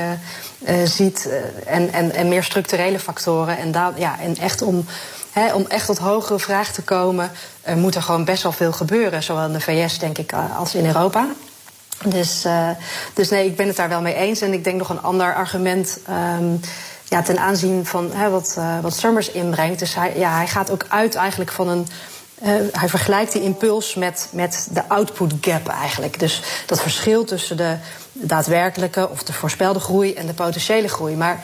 ziet, 0.85 1.29
en, 1.65 1.93
en, 1.93 2.11
en 2.11 2.27
meer 2.27 2.43
structurele 2.43 2.99
factoren. 2.99 3.57
En, 3.57 3.71
daar, 3.71 3.91
ja, 3.95 4.19
en 4.19 4.37
echt 4.37 4.61
om, 4.61 4.85
hè, 5.31 5.53
om 5.53 5.65
echt 5.67 5.85
tot 5.85 5.97
hogere 5.97 6.39
vraag 6.39 6.71
te 6.71 6.81
komen, 6.81 7.31
moet 7.75 7.95
er 7.95 8.01
gewoon 8.01 8.25
best 8.25 8.43
wel 8.43 8.51
veel 8.51 8.71
gebeuren. 8.71 9.23
Zowel 9.23 9.45
in 9.45 9.53
de 9.53 9.61
VS, 9.61 9.99
denk 9.99 10.17
ik, 10.17 10.33
als 10.57 10.75
in 10.75 10.85
Europa. 10.85 11.27
Dus, 12.05 12.45
dus 13.13 13.29
nee, 13.29 13.45
ik 13.45 13.55
ben 13.55 13.67
het 13.67 13.75
daar 13.75 13.89
wel 13.89 14.01
mee 14.01 14.15
eens. 14.15 14.41
En 14.41 14.53
ik 14.53 14.63
denk 14.63 14.77
nog 14.77 14.89
een 14.89 15.01
ander 15.01 15.35
argument. 15.35 15.99
Um, 16.39 16.59
ja, 17.09 17.21
ten 17.21 17.39
aanzien 17.39 17.85
van 17.85 18.11
hè, 18.13 18.29
wat, 18.29 18.55
uh, 18.57 18.79
wat 18.79 18.95
Summers 18.97 19.31
inbrengt. 19.31 19.79
Dus 19.79 19.95
hij, 19.95 20.17
ja, 20.17 20.35
hij 20.35 20.47
gaat 20.47 20.71
ook 20.71 20.85
uit 20.87 21.15
eigenlijk 21.15 21.51
van 21.51 21.67
een. 21.67 21.87
Uh, 22.43 22.53
hij 22.71 22.89
vergelijkt 22.89 23.31
die 23.31 23.41
impuls 23.41 23.95
met, 23.95 24.27
met 24.31 24.67
de 24.71 24.87
output 24.87 25.33
gap 25.41 25.67
eigenlijk. 25.67 26.19
Dus 26.19 26.41
dat 26.65 26.81
verschil 26.81 27.23
tussen 27.23 27.57
de 27.57 27.75
daadwerkelijke 28.11 29.09
of 29.09 29.23
de 29.23 29.33
voorspelde 29.33 29.79
groei 29.79 30.13
en 30.13 30.27
de 30.27 30.33
potentiële 30.33 30.87
groei. 30.87 31.15
Maar 31.15 31.43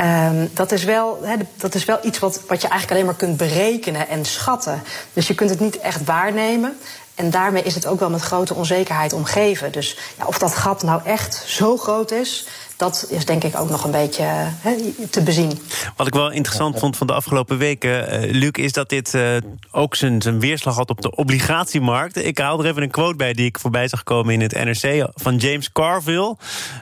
um, 0.00 0.50
dat, 0.54 0.72
is 0.72 0.84
wel, 0.84 1.24
dat 1.56 1.74
is 1.74 1.84
wel 1.84 1.98
iets 2.02 2.18
wat, 2.18 2.40
wat 2.48 2.62
je 2.62 2.68
eigenlijk 2.68 2.90
alleen 2.90 3.04
maar 3.04 3.14
kunt 3.14 3.36
berekenen 3.36 4.08
en 4.08 4.24
schatten. 4.24 4.82
Dus 5.12 5.26
je 5.26 5.34
kunt 5.34 5.50
het 5.50 5.60
niet 5.60 5.78
echt 5.78 6.04
waarnemen. 6.04 6.78
En 7.14 7.30
daarmee 7.30 7.62
is 7.62 7.74
het 7.74 7.86
ook 7.86 8.00
wel 8.00 8.10
met 8.10 8.20
grote 8.20 8.54
onzekerheid 8.54 9.12
omgeven. 9.12 9.72
Dus 9.72 9.96
ja, 10.18 10.26
of 10.26 10.38
dat 10.38 10.54
gat 10.54 10.82
nou 10.82 11.00
echt 11.04 11.42
zo 11.46 11.76
groot 11.76 12.10
is, 12.10 12.46
dat 12.80 13.06
is 13.08 13.24
denk 13.24 13.44
ik 13.44 13.58
ook 13.58 13.70
nog 13.70 13.84
een 13.84 13.90
beetje 13.90 14.22
he, 14.60 14.92
te 15.10 15.22
bezien. 15.22 15.58
Wat 15.96 16.06
ik 16.06 16.14
wel 16.14 16.30
interessant 16.30 16.78
vond 16.78 16.96
van 16.96 17.06
de 17.06 17.12
afgelopen 17.12 17.58
weken, 17.58 18.24
uh, 18.24 18.32
Luc, 18.32 18.50
is 18.52 18.72
dat 18.72 18.88
dit 18.88 19.14
uh, 19.14 19.36
ook 19.70 19.94
zijn, 19.94 20.22
zijn 20.22 20.40
weerslag 20.40 20.74
had 20.74 20.90
op 20.90 21.00
de 21.00 21.14
obligatiemarkt. 21.14 22.24
Ik 22.24 22.38
haal 22.38 22.58
er 22.58 22.66
even 22.66 22.82
een 22.82 22.90
quote 22.90 23.16
bij 23.16 23.32
die 23.32 23.46
ik 23.46 23.58
voorbij 23.58 23.88
zag 23.88 24.02
komen 24.02 24.34
in 24.34 24.40
het 24.40 24.52
NRC 24.52 25.08
van 25.14 25.36
James 25.36 25.72
Carville, 25.72 26.36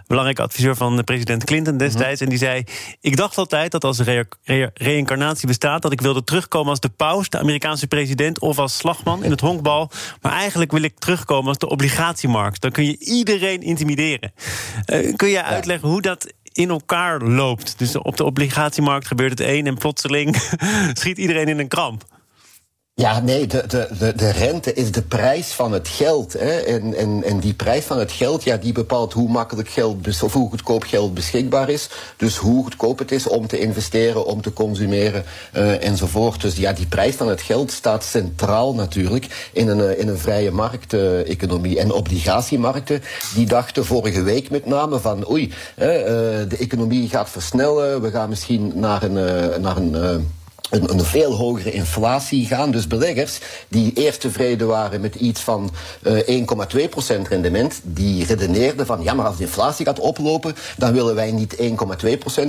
belangrijk 0.06 0.38
adviseur 0.38 0.76
van 0.76 1.04
president 1.04 1.44
Clinton 1.44 1.76
destijds. 1.76 2.20
En 2.20 2.28
die 2.28 2.38
zei: 2.38 2.64
Ik 3.00 3.16
dacht 3.16 3.38
altijd 3.38 3.70
dat 3.70 3.84
als 3.84 3.98
re 3.98 4.26
re 4.44 4.70
reïncarnatie 4.74 5.46
bestaat, 5.46 5.82
dat 5.82 5.92
ik 5.92 6.00
wilde 6.00 6.24
terugkomen 6.24 6.70
als 6.70 6.80
de 6.80 6.88
paus, 6.88 7.28
de 7.28 7.38
Amerikaanse 7.38 7.86
president, 7.86 8.38
of 8.38 8.58
als 8.58 8.76
slagman 8.76 9.24
in 9.24 9.30
het 9.30 9.40
honkbal. 9.40 9.90
Maar 10.20 10.32
eigenlijk 10.32 10.72
wil 10.72 10.82
ik 10.82 10.98
terugkomen 10.98 11.48
als 11.48 11.58
de 11.58 11.68
obligatiemarkt. 11.68 12.60
Dan 12.60 12.70
kun 12.70 12.84
je 12.84 12.98
iedereen 12.98 13.62
intimideren. 13.62 14.32
Uh, 14.86 15.16
kun 15.16 15.28
je 15.28 15.42
uitleggen 15.42 15.88
hoe 15.88 16.02
dat 16.02 16.32
in 16.52 16.68
elkaar 16.68 17.20
loopt. 17.20 17.78
Dus 17.78 17.96
op 17.96 18.16
de 18.16 18.24
obligatiemarkt 18.24 19.06
gebeurt 19.06 19.30
het 19.30 19.40
één 19.40 19.66
en 19.66 19.78
plotseling 19.78 20.36
schiet 20.92 21.18
iedereen 21.18 21.48
in 21.48 21.58
een 21.58 21.68
kramp. 21.68 22.04
Ja, 22.98 23.20
nee, 23.20 23.46
de, 23.46 23.64
de, 23.98 24.12
de, 24.16 24.30
rente 24.30 24.72
is 24.72 24.92
de 24.92 25.02
prijs 25.02 25.52
van 25.52 25.72
het 25.72 25.88
geld. 25.88 26.32
Hè. 26.32 26.50
En, 26.50 26.94
en, 26.94 27.22
en 27.24 27.40
die 27.40 27.54
prijs 27.54 27.84
van 27.84 27.98
het 27.98 28.12
geld, 28.12 28.44
ja, 28.44 28.56
die 28.56 28.72
bepaalt 28.72 29.12
hoe 29.12 29.28
makkelijk 29.28 29.68
geld, 29.68 30.22
of 30.22 30.32
hoe 30.32 30.50
goedkoop 30.50 30.82
geld 30.82 31.14
beschikbaar 31.14 31.68
is. 31.68 31.88
Dus 32.16 32.36
hoe 32.36 32.62
goedkoop 32.62 32.98
het 32.98 33.12
is 33.12 33.26
om 33.26 33.46
te 33.46 33.58
investeren, 33.58 34.24
om 34.24 34.42
te 34.42 34.52
consumeren 34.52 35.24
uh, 35.56 35.84
enzovoort. 35.84 36.40
Dus 36.40 36.56
ja, 36.56 36.72
die 36.72 36.86
prijs 36.86 37.14
van 37.14 37.28
het 37.28 37.42
geld 37.42 37.72
staat 37.72 38.04
centraal 38.04 38.74
natuurlijk 38.74 39.50
in 39.52 39.68
een, 39.68 39.98
in 39.98 40.08
een 40.08 40.18
vrije 40.18 40.50
markteconomie. 40.50 41.78
En 41.78 41.92
obligatiemarkten, 41.92 43.02
die 43.34 43.46
dachten 43.46 43.84
vorige 43.84 44.22
week 44.22 44.50
met 44.50 44.66
name 44.66 44.98
van 44.98 45.30
oei, 45.30 45.46
uh, 45.46 45.52
de 45.76 46.56
economie 46.58 47.08
gaat 47.08 47.30
versnellen, 47.30 48.00
we 48.00 48.10
gaan 48.10 48.28
misschien 48.28 48.72
naar 48.74 49.02
een, 49.02 49.12
naar 49.60 49.76
een 49.76 50.26
een, 50.70 50.90
een, 50.90 51.04
veel 51.04 51.34
hogere 51.34 51.72
inflatie 51.72 52.46
gaan. 52.46 52.70
Dus 52.70 52.86
beleggers 52.86 53.38
die 53.68 53.92
eerst 53.92 54.20
tevreden 54.20 54.66
waren 54.66 55.00
met 55.00 55.14
iets 55.14 55.40
van 55.40 55.70
uh, 56.02 56.44
1,2% 57.16 57.28
rendement, 57.28 57.80
die 57.82 58.24
redeneerden 58.24 58.86
van 58.86 59.02
ja, 59.02 59.14
maar 59.14 59.26
als 59.26 59.36
de 59.36 59.44
inflatie 59.44 59.86
gaat 59.86 60.00
oplopen, 60.00 60.54
dan 60.76 60.92
willen 60.92 61.14
wij 61.14 61.32
niet 61.32 61.56
1,2% 61.56 61.64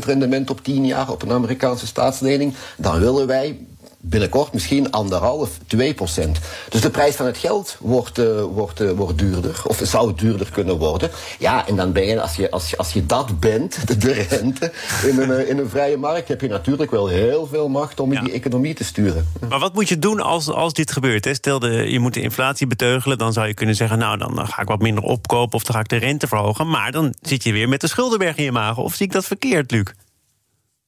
rendement 0.05 0.49
op 0.49 0.63
10 0.63 0.85
jaar 0.85 1.11
op 1.11 1.21
een 1.21 1.31
Amerikaanse 1.31 1.87
staatslening. 1.87 2.53
Dan 2.77 2.99
willen 2.99 3.27
wij 3.27 3.59
binnenkort 4.01 4.53
misschien 4.53 4.91
anderhalf, 4.91 5.49
2 5.67 5.93
procent. 5.93 6.39
Dus 6.69 6.81
de 6.81 6.89
prijs 6.89 7.15
van 7.15 7.25
het 7.25 7.37
geld 7.37 7.77
wordt, 7.79 8.19
uh, 8.19 8.41
wordt, 8.41 8.81
uh, 8.81 8.91
wordt 8.91 9.17
duurder, 9.17 9.61
of 9.63 9.81
zou 9.83 10.13
duurder 10.15 10.51
kunnen 10.51 10.77
worden. 10.77 11.09
Ja, 11.39 11.67
en 11.67 11.75
dan 11.75 11.91
ben 11.91 12.05
je, 12.05 12.21
als 12.21 12.35
je, 12.35 12.51
als 12.51 12.69
je, 12.69 12.77
als 12.77 12.93
je 12.93 13.05
dat 13.05 13.39
bent, 13.39 13.77
de, 13.87 13.97
de 13.97 14.11
rente, 14.11 14.71
in 15.05 15.19
een, 15.19 15.47
in 15.47 15.57
een 15.57 15.69
vrije 15.69 15.97
markt, 15.97 16.27
heb 16.27 16.41
je 16.41 16.47
natuurlijk 16.47 16.91
wel 16.91 17.07
heel 17.07 17.47
veel 17.47 17.69
macht 17.69 17.99
om 17.99 18.13
ja. 18.13 18.21
die 18.21 18.33
economie 18.33 18.73
te 18.73 18.83
sturen. 18.83 19.27
Maar 19.49 19.59
wat 19.59 19.73
moet 19.73 19.89
je 19.89 19.99
doen 19.99 20.19
als, 20.19 20.49
als 20.49 20.73
dit 20.73 20.91
gebeurt? 20.91 21.25
Hè? 21.25 21.33
Stel, 21.33 21.59
de, 21.59 21.69
je 21.69 21.99
moet 21.99 22.13
de 22.13 22.21
inflatie 22.21 22.67
beteugelen, 22.67 23.17
dan 23.17 23.33
zou 23.33 23.47
je 23.47 23.53
kunnen 23.53 23.75
zeggen, 23.75 23.97
nou, 23.97 24.17
dan 24.17 24.47
ga 24.47 24.61
ik 24.61 24.67
wat 24.67 24.81
minder 24.81 25.03
opkopen 25.03 25.55
of 25.55 25.63
dan 25.63 25.75
ga 25.75 25.81
ik 25.81 25.89
de 25.89 25.95
rente 25.95 26.27
verhogen. 26.27 26.69
Maar 26.69 26.91
dan 26.91 27.13
zit 27.21 27.43
je 27.43 27.51
weer 27.51 27.69
met 27.69 27.81
de 27.81 27.87
schuldenberg 27.87 28.35
in 28.35 28.43
je 28.43 28.51
maag. 28.51 28.77
Of 28.77 28.93
zie 28.93 29.05
ik 29.05 29.11
dat 29.11 29.25
verkeerd, 29.25 29.71
Luc? 29.71 29.85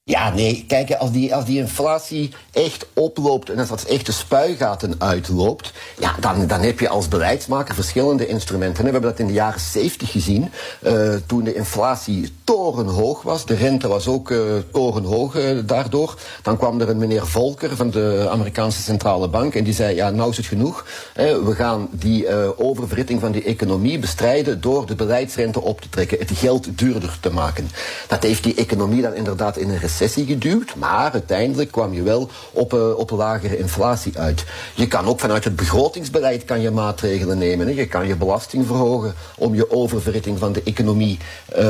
Ja, 0.03 0.33
nee, 0.33 0.65
kijk, 0.67 0.91
als 0.91 1.11
die, 1.11 1.35
als 1.35 1.45
die 1.45 1.59
inflatie 1.59 2.29
echt 2.51 2.85
oploopt 2.93 3.49
en 3.49 3.59
als 3.59 3.69
dat 3.69 3.83
echt 3.83 4.05
de 4.05 4.11
spuigaten 4.11 4.95
uitloopt, 4.97 5.73
ja, 5.99 6.15
dan, 6.19 6.47
dan 6.47 6.61
heb 6.61 6.79
je 6.79 6.89
als 6.89 7.07
beleidsmaker 7.07 7.75
verschillende 7.75 8.27
instrumenten. 8.27 8.83
We 8.83 8.91
hebben 8.91 9.09
dat 9.09 9.19
in 9.19 9.27
de 9.27 9.33
jaren 9.33 9.59
70 9.59 10.11
gezien, 10.11 10.51
uh, 10.81 11.13
toen 11.25 11.43
de 11.43 11.53
inflatie 11.53 12.33
torenhoog 12.43 13.21
was. 13.21 13.45
De 13.45 13.53
rente 13.53 13.87
was 13.87 14.07
ook 14.07 14.29
uh, 14.29 14.41
torenhoog 14.71 15.35
uh, 15.35 15.59
daardoor. 15.65 16.17
Dan 16.41 16.57
kwam 16.57 16.81
er 16.81 16.89
een 16.89 16.97
meneer 16.97 17.27
Volker 17.27 17.75
van 17.75 17.89
de 17.89 18.27
Amerikaanse 18.31 18.81
Centrale 18.81 19.27
Bank 19.27 19.55
en 19.55 19.63
die 19.63 19.73
zei, 19.73 19.95
ja, 19.95 20.09
nou 20.09 20.29
is 20.29 20.37
het 20.37 20.45
genoeg. 20.45 20.85
Hè, 21.13 21.43
we 21.43 21.55
gaan 21.55 21.87
die 21.91 22.57
oververhitting 22.57 23.19
van 23.19 23.31
die 23.31 23.43
economie 23.43 23.99
bestrijden 23.99 24.61
door 24.61 24.85
de 24.85 24.95
beleidsrente 24.95 25.61
op 25.61 25.81
te 25.81 25.89
trekken, 25.89 26.19
het 26.19 26.31
geld 26.33 26.77
duurder 26.77 27.17
te 27.19 27.31
maken. 27.31 27.69
Dat 28.07 28.23
heeft 28.23 28.43
die 28.43 28.55
economie 28.55 29.01
dan 29.01 29.13
inderdaad 29.13 29.57
in 29.57 29.69
een 29.69 29.79
recessie 29.91 30.25
geduwd, 30.25 30.75
maar 30.75 31.11
uiteindelijk 31.11 31.71
kwam 31.71 31.93
je 31.93 32.01
wel 32.01 32.29
op, 32.51 32.73
uh, 32.73 32.97
op 32.97 33.09
lagere 33.09 33.57
inflatie 33.57 34.17
uit. 34.17 34.45
Je 34.75 34.87
kan 34.87 35.05
ook 35.05 35.19
vanuit 35.19 35.43
het 35.43 35.55
begrotingsbeleid 35.55 36.45
kan 36.45 36.61
je 36.61 36.71
maatregelen 36.71 37.37
nemen. 37.37 37.67
Hè. 37.67 37.73
Je 37.73 37.87
kan 37.87 38.07
je 38.07 38.15
belasting 38.15 38.65
verhogen 38.65 39.13
om 39.37 39.55
je 39.55 39.71
oververhitting 39.71 40.39
van 40.39 40.53
de 40.53 40.61
economie 40.63 41.17
uh, 41.57 41.65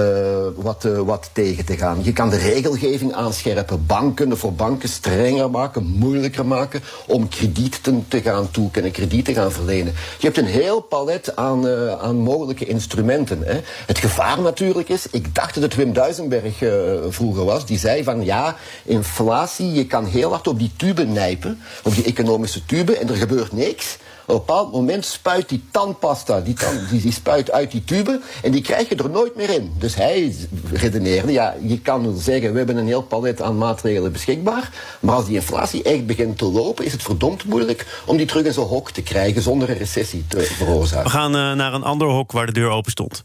wat, 0.56 0.86
uh, 0.86 1.00
wat 1.00 1.30
tegen 1.34 1.66
te 1.66 1.78
gaan. 1.78 2.00
Je 2.04 2.14
kan 2.14 2.30
de 2.30 2.38
regelgeving 2.38 3.14
aanscherpen, 3.14 3.86
banken 3.86 4.38
voor 4.38 4.54
banken 4.54 4.90
strenger 4.90 5.50
maken, 5.50 5.84
moeilijker 5.86 6.46
maken 6.46 6.82
om 7.08 7.30
kredieten 7.30 8.06
te 8.08 8.22
gaan 8.22 8.52
toekennen, 8.52 8.92
kredieten 8.92 9.34
te 9.34 9.40
gaan 9.40 9.52
verlenen. 9.52 9.94
Je 10.18 10.26
hebt 10.26 10.38
een 10.38 10.46
heel 10.46 10.82
palet 10.82 11.36
aan, 11.36 11.68
aan 12.00 12.18
mogelijke 12.18 12.66
instrumenten. 12.66 13.42
Hè. 13.44 13.60
Het 13.86 13.98
gevaar 13.98 14.42
natuurlijk 14.42 14.90
is, 14.90 15.08
ik 15.12 15.36
dacht 15.36 15.54
dat 15.54 15.64
het 15.64 15.76
Wim 15.76 15.94
Duisenberg 15.94 16.64
vroeger 17.10 17.46
was, 17.46 17.66
die 17.66 17.80
zei 17.80 18.04
van 18.04 18.11
ja, 18.20 18.56
inflatie, 18.84 19.72
je 19.72 19.86
kan 19.86 20.06
heel 20.06 20.30
hard 20.30 20.48
op 20.48 20.60
die 20.60 20.72
tube 20.78 21.06
nijpen, 21.06 21.60
op 21.84 21.96
die 21.96 22.04
economische 22.04 22.66
tube, 22.66 22.98
en 22.98 23.10
er 23.10 23.16
gebeurt 23.16 23.52
niks. 23.52 23.98
Op 24.26 24.38
een 24.38 24.46
bepaald 24.46 24.72
moment 24.72 25.06
spuit 25.06 25.50
die 25.50 25.64
tandpasta, 25.72 26.42
die, 26.42 26.56
die, 26.90 27.12
spuit 27.12 27.52
uit 27.52 27.72
die 27.72 27.84
tube 27.84 28.22
en 28.44 28.52
die 28.52 28.62
krijg 28.62 28.90
je 28.90 28.96
er 28.96 29.10
nooit 29.10 29.36
meer 29.36 29.50
in. 29.50 29.74
Dus 29.78 29.96
hij 29.96 30.36
redeneerde, 30.72 31.32
ja, 31.32 31.56
je 31.62 31.80
kan 31.80 32.18
zeggen, 32.18 32.52
we 32.52 32.58
hebben 32.58 32.78
een 32.78 32.88
heel 32.88 33.02
palet 33.02 33.42
aan 33.42 33.58
maatregelen 33.58 34.12
beschikbaar, 34.12 34.70
maar 35.00 35.16
als 35.16 35.26
die 35.26 35.36
inflatie 35.36 35.84
echt 35.84 36.06
begint 36.06 36.38
te 36.38 36.46
lopen, 36.46 36.86
is 36.86 36.92
het 36.92 37.04
verdomd 37.04 37.46
moeilijk 37.46 38.02
om 38.06 38.18
die 38.18 38.26
terug 38.26 38.46
in 38.46 38.54
zo'n 38.54 38.68
hok 38.68 38.92
te 38.92 39.02
krijgen 39.02 39.42
zonder 39.42 39.70
een 39.70 39.78
recessie 39.78 40.26
te 40.28 40.42
veroorzaken. 40.42 41.04
We 41.04 41.10
gaan 41.10 41.36
uh, 41.36 41.54
naar 41.54 41.74
een 41.74 41.84
ander 41.84 42.08
hok 42.08 42.32
waar 42.32 42.46
de 42.46 42.52
deur 42.52 42.70
open 42.70 42.92
stond. 42.92 43.24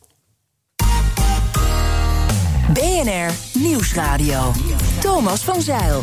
BNR 2.72 3.30
Nieuwsradio. 3.52 4.52
Thomas 5.00 5.44
van 5.44 5.62
Zeil. 5.62 6.00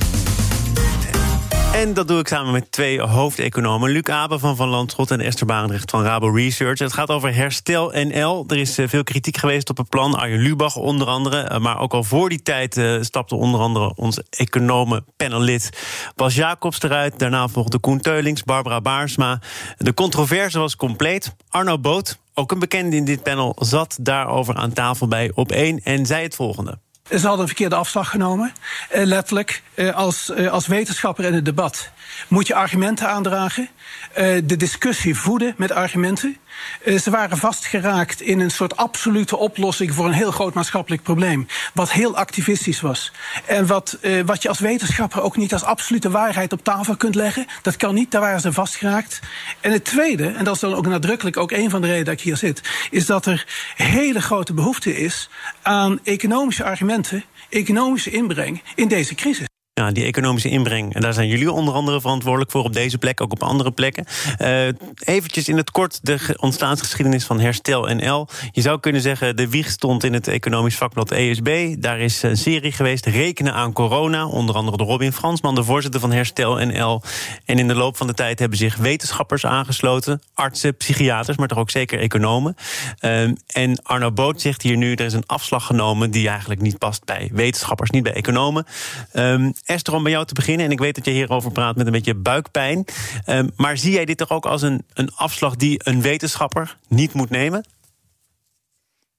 En 1.73 1.93
dat 1.93 2.07
doe 2.07 2.19
ik 2.19 2.27
samen 2.27 2.51
met 2.51 2.71
twee 2.71 3.01
hoofdeconomen. 3.01 3.89
Luc 3.91 4.03
Abe 4.03 4.39
van 4.39 4.55
Van 4.55 4.67
Landschot 4.67 5.11
en 5.11 5.19
Esther 5.19 5.45
Barendrecht 5.45 5.89
van 5.89 6.03
Rabo 6.03 6.29
Research. 6.29 6.79
Het 6.79 6.93
gaat 6.93 7.09
over 7.09 7.35
Herstel 7.35 7.91
NL. 7.93 8.43
Er 8.47 8.57
is 8.57 8.77
veel 8.85 9.03
kritiek 9.03 9.37
geweest 9.37 9.69
op 9.69 9.77
het 9.77 9.89
plan. 9.89 10.15
Arjen 10.15 10.39
Lubach 10.39 10.75
onder 10.75 11.07
andere. 11.07 11.59
Maar 11.59 11.79
ook 11.79 11.93
al 11.93 12.03
voor 12.03 12.29
die 12.29 12.41
tijd 12.41 12.81
stapte 13.01 13.35
onder 13.35 13.59
andere 13.59 13.95
onze 13.95 14.25
economen-panelid 14.29 15.69
Bas 16.15 16.35
Jacobs 16.35 16.81
eruit. 16.81 17.19
Daarna 17.19 17.47
volgde 17.47 17.79
Koen 17.79 17.99
Teulings, 17.99 18.43
Barbara 18.43 18.81
Baarsma. 18.81 19.41
De 19.77 19.93
controverse 19.93 20.59
was 20.59 20.75
compleet. 20.75 21.35
Arno 21.49 21.79
Boot, 21.79 22.17
ook 22.33 22.51
een 22.51 22.59
bekende 22.59 22.95
in 22.95 23.05
dit 23.05 23.23
panel, 23.23 23.55
zat 23.59 23.97
daarover 24.01 24.55
aan 24.55 24.73
tafel 24.73 25.07
bij 25.07 25.31
op 25.35 25.51
één 25.51 25.79
en 25.83 26.05
zei 26.05 26.23
het 26.23 26.35
volgende. 26.35 26.77
Ze 27.09 27.19
hadden 27.19 27.39
een 27.39 27.47
verkeerde 27.47 27.75
afslag 27.75 28.09
genomen, 28.09 28.53
letterlijk. 28.91 29.61
Als, 29.93 30.31
als 30.49 30.67
wetenschapper 30.67 31.25
in 31.25 31.33
het 31.33 31.45
debat 31.45 31.91
moet 32.27 32.47
je 32.47 32.55
argumenten 32.55 33.09
aandragen, 33.09 33.69
uh, 34.17 34.41
de 34.43 34.57
discussie 34.57 35.15
voeden 35.15 35.53
met 35.57 35.71
argumenten. 35.71 36.37
Uh, 36.85 36.99
ze 36.99 37.09
waren 37.09 37.37
vastgeraakt 37.37 38.21
in 38.21 38.39
een 38.39 38.51
soort 38.51 38.77
absolute 38.77 39.37
oplossing 39.37 39.93
voor 39.93 40.05
een 40.05 40.11
heel 40.11 40.31
groot 40.31 40.53
maatschappelijk 40.53 41.03
probleem. 41.03 41.47
Wat 41.73 41.91
heel 41.91 42.15
activistisch 42.15 42.81
was. 42.81 43.11
En 43.45 43.67
wat, 43.67 43.97
uh, 44.01 44.23
wat 44.25 44.41
je 44.41 44.49
als 44.49 44.59
wetenschapper 44.59 45.21
ook 45.21 45.37
niet 45.37 45.53
als 45.53 45.63
absolute 45.63 46.09
waarheid 46.09 46.53
op 46.53 46.63
tafel 46.63 46.95
kunt 46.95 47.15
leggen. 47.15 47.45
Dat 47.61 47.75
kan 47.75 47.93
niet, 47.93 48.11
daar 48.11 48.21
waren 48.21 48.41
ze 48.41 48.53
vastgeraakt. 48.53 49.19
En 49.59 49.71
het 49.71 49.85
tweede, 49.85 50.27
en 50.27 50.43
dat 50.43 50.55
is 50.55 50.61
dan 50.61 50.73
ook 50.73 50.87
nadrukkelijk 50.87 51.37
ook 51.37 51.51
een 51.51 51.69
van 51.69 51.81
de 51.81 51.87
redenen 51.87 52.05
dat 52.05 52.13
ik 52.13 52.21
hier 52.21 52.37
zit, 52.37 52.61
is 52.89 53.05
dat 53.05 53.25
er 53.25 53.45
hele 53.75 54.21
grote 54.21 54.53
behoefte 54.53 54.97
is 54.97 55.29
aan 55.61 55.99
economische 56.03 56.63
argumenten, 56.63 57.02
economische 57.49 58.09
inbreng 58.09 58.61
in 58.75 58.87
deze 58.87 59.15
crisis. 59.15 59.52
Ja, 59.75 59.91
die 59.91 60.05
economische 60.05 60.49
inbreng. 60.49 60.93
En 60.93 61.01
daar 61.01 61.13
zijn 61.13 61.27
jullie 61.27 61.51
onder 61.51 61.73
andere 61.73 62.01
verantwoordelijk 62.01 62.51
voor 62.51 62.63
op 62.63 62.73
deze 62.73 62.97
plek, 62.97 63.21
ook 63.21 63.31
op 63.31 63.43
andere 63.43 63.71
plekken. 63.71 64.05
Uh, 64.39 64.67
eventjes 64.99 65.47
in 65.47 65.57
het 65.57 65.71
kort 65.71 65.99
de 66.01 66.37
ontstaansgeschiedenis 66.39 67.25
van 67.25 67.39
Herstel 67.39 67.95
NL. 67.95 68.27
Je 68.51 68.61
zou 68.61 68.79
kunnen 68.79 69.01
zeggen, 69.01 69.35
de 69.35 69.49
wieg 69.49 69.69
stond 69.69 70.03
in 70.03 70.13
het 70.13 70.27
economisch 70.27 70.75
vakblad 70.75 71.11
ESB. 71.11 71.75
Daar 71.79 71.99
is 71.99 72.23
een 72.23 72.37
serie 72.37 72.71
geweest, 72.71 73.05
Rekenen 73.05 73.53
aan 73.53 73.73
corona. 73.73 74.27
Onder 74.27 74.55
andere 74.55 74.77
de 74.77 74.83
Robin 74.83 75.13
Fransman, 75.13 75.55
de 75.55 75.63
voorzitter 75.63 75.99
van 75.99 76.11
Herstel 76.11 76.65
NL. 76.65 77.01
En 77.45 77.59
in 77.59 77.67
de 77.67 77.75
loop 77.75 77.97
van 77.97 78.07
de 78.07 78.13
tijd 78.13 78.39
hebben 78.39 78.57
zich 78.57 78.75
wetenschappers 78.75 79.45
aangesloten. 79.45 80.21
Artsen, 80.33 80.77
psychiaters, 80.77 81.37
maar 81.37 81.47
toch 81.47 81.57
ook 81.57 81.71
zeker 81.71 81.99
economen. 81.99 82.55
Uh, 83.01 83.21
en 83.47 83.83
Arno 83.83 84.11
Boot 84.11 84.41
zegt 84.41 84.61
hier 84.61 84.77
nu, 84.77 84.93
er 84.93 85.05
is 85.05 85.13
een 85.13 85.25
afslag 85.25 85.65
genomen... 85.65 86.11
die 86.11 86.29
eigenlijk 86.29 86.61
niet 86.61 86.77
past 86.77 87.05
bij 87.05 87.29
wetenschappers, 87.33 87.89
niet 87.89 88.03
bij 88.03 88.13
economen. 88.13 88.65
Uh, 89.13 89.49
Esther, 89.65 89.93
om 89.93 90.03
bij 90.03 90.11
jou 90.11 90.25
te 90.25 90.33
beginnen. 90.33 90.65
En 90.65 90.71
ik 90.71 90.79
weet 90.79 90.95
dat 90.95 91.05
je 91.05 91.11
hierover 91.11 91.51
praat 91.51 91.75
met 91.75 91.85
een 91.85 91.91
beetje 91.91 92.15
buikpijn. 92.15 92.85
Um, 93.25 93.51
maar 93.55 93.77
zie 93.77 93.91
jij 93.91 94.05
dit 94.05 94.17
toch 94.17 94.29
ook 94.29 94.45
als 94.45 94.61
een, 94.61 94.85
een 94.93 95.15
afslag 95.15 95.55
die 95.55 95.81
een 95.83 96.01
wetenschapper 96.01 96.77
niet 96.87 97.13
moet 97.13 97.29
nemen? 97.29 97.65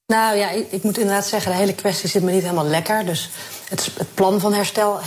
Nou 0.07 0.37
ja, 0.37 0.49
ik, 0.49 0.71
ik, 0.71 0.83
moet 0.83 0.97
inderdaad 0.97 1.25
zeggen, 1.25 1.51
de 1.51 1.57
hele 1.57 1.73
kwestie 1.73 2.09
zit 2.09 2.23
me 2.23 2.31
niet 2.31 2.41
helemaal 2.41 2.65
lekker. 2.65 3.05
Dus 3.05 3.29
het, 3.69 3.91
het 3.97 4.13
plan 4.13 4.39
van 4.39 4.53
herstel 4.53 4.99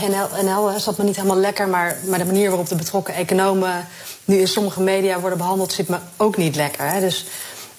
NL, 0.43 0.79
zat 0.79 0.99
me 0.99 1.05
niet 1.05 1.17
helemaal 1.17 1.37
lekker. 1.37 1.69
Maar, 1.69 1.97
maar 2.07 2.19
de 2.19 2.25
manier 2.25 2.49
waarop 2.49 2.69
de 2.69 2.75
betrokken 2.75 3.15
economen 3.15 3.87
nu 4.25 4.37
in 4.37 4.49
sommige 4.49 4.81
media 4.81 5.21
worden 5.21 5.39
behandeld, 5.39 5.73
zit 5.73 5.89
me 5.89 5.99
ook 6.17 6.37
niet 6.37 6.57
lekker. 6.57 7.01
Dus 7.01 7.27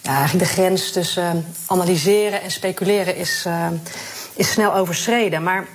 ja, 0.02 0.28
de 0.38 0.46
grens 0.46 0.92
tussen 0.92 1.36
uh, 1.36 1.44
analyseren 1.68 2.42
en 2.42 2.52
speculeren 2.52 3.16
is, 3.16 3.44
uh, 3.48 3.68
is 4.34 4.52
snel 4.52 4.76
overschreden. 4.76 5.44
Maar 5.44 5.68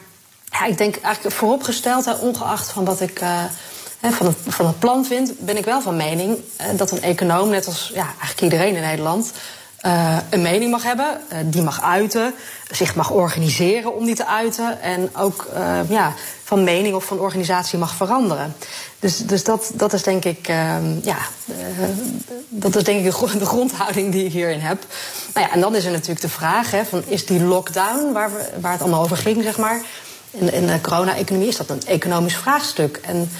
ja, 0.58 0.64
ik 0.64 0.78
denk 0.78 0.96
eigenlijk 0.96 1.34
vooropgesteld, 1.34 2.20
ongeacht 2.20 2.70
van 2.70 2.84
wat 2.84 3.00
ik 3.00 3.22
uh, 3.22 3.42
van, 4.00 4.26
het, 4.26 4.36
van 4.46 4.66
het 4.66 4.78
plan 4.78 5.04
vind, 5.04 5.38
ben 5.38 5.56
ik 5.56 5.64
wel 5.64 5.80
van 5.80 5.96
mening 5.96 6.38
uh, 6.60 6.66
dat 6.76 6.90
een 6.90 7.02
econoom, 7.02 7.48
net 7.48 7.66
als 7.66 7.90
ja, 7.94 8.04
eigenlijk 8.04 8.40
iedereen 8.40 8.74
in 8.74 8.82
Nederland, 8.82 9.32
uh, 9.86 10.16
een 10.30 10.42
mening 10.42 10.70
mag 10.70 10.82
hebben, 10.82 11.20
die 11.44 11.62
mag 11.62 11.82
uiten, 11.82 12.34
zich 12.70 12.94
mag 12.94 13.10
organiseren 13.10 13.94
om 13.94 14.04
die 14.04 14.14
te 14.14 14.26
uiten 14.26 14.80
en 14.80 15.16
ook 15.16 15.48
ja, 15.88 16.12
van 16.44 16.64
mening 16.64 16.94
of 16.94 17.04
van 17.04 17.18
organisatie 17.18 17.78
mag 17.78 17.94
veranderen. 17.94 18.54
Dus, 18.98 19.18
dus 19.18 19.44
dat, 19.44 19.70
dat 19.74 19.92
is 19.92 20.02
denk 20.02 20.24
ik, 20.24 20.46
ja, 21.02 21.18
dat 22.48 22.76
is 22.76 22.84
denk 22.84 22.98
ik 22.98 23.12
de, 23.38 23.46
grondhouding 23.46 24.12
die 24.12 24.24
ik 24.24 24.32
hierin 24.32 24.60
heb. 24.60 24.84
Nou 25.34 25.46
ja, 25.46 25.52
en 25.52 25.60
dan 25.60 25.74
is 25.74 25.84
er 25.84 25.90
natuurlijk 25.90 26.20
de 26.20 26.28
vraag: 26.28 26.70
hè, 26.70 26.84
van, 26.84 27.02
is 27.06 27.26
die 27.26 27.42
lockdown, 27.42 28.12
waar, 28.12 28.32
we, 28.32 28.48
waar 28.60 28.72
het 28.72 28.80
allemaal 28.80 29.02
over 29.02 29.16
ging, 29.16 29.42
zeg 29.42 29.56
maar 29.56 29.82
in, 30.34 30.52
in 30.52 30.66
de 30.66 30.80
corona-economie 30.80 31.48
is 31.48 31.56
dat 31.56 31.70
een 31.70 31.82
economisch 31.86 32.36
vraagstuk. 32.36 33.00
En 33.02 33.30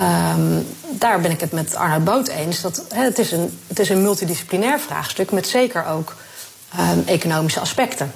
um, 0.00 0.66
daar 0.90 1.20
ben 1.20 1.30
ik 1.30 1.40
het 1.40 1.52
met 1.52 1.74
Arnoud 1.74 2.04
Boot 2.04 2.28
eens. 2.28 2.60
Dat, 2.60 2.84
he, 2.88 3.02
het, 3.02 3.18
is 3.18 3.32
een, 3.32 3.58
het 3.66 3.78
is 3.78 3.88
een 3.88 4.02
multidisciplinair 4.02 4.80
vraagstuk 4.80 5.30
met 5.30 5.48
zeker 5.48 5.86
ook 5.86 6.16
um, 6.78 7.02
economische 7.06 7.60
aspecten. 7.60 8.12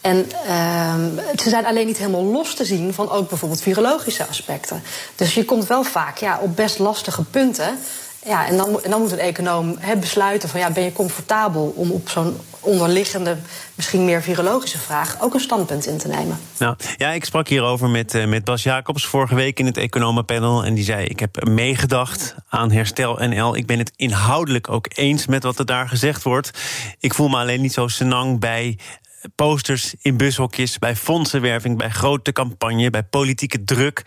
En 0.00 0.16
um, 0.16 1.20
ze 1.36 1.48
zijn 1.48 1.66
alleen 1.66 1.86
niet 1.86 1.96
helemaal 1.96 2.24
los 2.24 2.54
te 2.54 2.64
zien 2.64 2.94
van 2.94 3.10
ook 3.10 3.28
bijvoorbeeld 3.28 3.62
virologische 3.62 4.26
aspecten. 4.26 4.82
Dus 5.16 5.34
je 5.34 5.44
komt 5.44 5.66
wel 5.66 5.82
vaak 5.82 6.18
ja, 6.18 6.38
op 6.42 6.56
best 6.56 6.78
lastige 6.78 7.24
punten. 7.24 7.78
Ja, 8.24 8.46
en 8.46 8.56
dan, 8.56 8.80
dan 8.88 9.00
moet 9.00 9.12
een 9.12 9.18
econoom 9.18 9.78
besluiten 10.00 10.48
van 10.48 10.60
ja, 10.60 10.70
ben 10.70 10.84
je 10.84 10.92
comfortabel 10.92 11.72
om 11.76 11.90
op 11.90 12.08
zo'n 12.08 12.36
onderliggende, 12.62 13.36
misschien 13.74 14.04
meer 14.04 14.22
virologische 14.22 14.78
vraag 14.78 15.16
ook 15.20 15.34
een 15.34 15.40
standpunt 15.40 15.86
in 15.86 15.98
te 15.98 16.08
nemen. 16.08 16.38
Nou, 16.58 16.76
ja, 16.96 17.10
ik 17.10 17.24
sprak 17.24 17.48
hierover 17.48 17.88
met, 17.88 18.14
uh, 18.14 18.26
met 18.26 18.44
Bas 18.44 18.62
Jacobs 18.62 19.06
vorige 19.06 19.34
week 19.34 19.58
in 19.58 19.66
het 19.66 19.76
economenpanel. 19.76 20.64
En 20.64 20.74
die 20.74 20.84
zei: 20.84 21.06
Ik 21.06 21.20
heb 21.20 21.48
meegedacht 21.48 22.34
aan 22.48 22.70
Herstel 22.70 23.18
NL. 23.28 23.56
Ik 23.56 23.66
ben 23.66 23.78
het 23.78 23.92
inhoudelijk 23.96 24.70
ook 24.70 24.86
eens 24.94 25.26
met 25.26 25.42
wat 25.42 25.58
er 25.58 25.66
daar 25.66 25.88
gezegd 25.88 26.22
wordt. 26.22 26.50
Ik 26.98 27.14
voel 27.14 27.28
me 27.28 27.36
alleen 27.36 27.60
niet 27.60 27.72
zo 27.72 27.88
senang 27.88 28.40
bij 28.40 28.78
posters 29.34 29.94
in 30.00 30.16
bushokjes, 30.16 30.78
bij 30.78 30.96
fondsenwerving, 30.96 31.78
bij 31.78 31.90
grote 31.90 32.32
campagne, 32.32 32.90
bij 32.90 33.02
politieke 33.02 33.64
druk. 33.64 34.02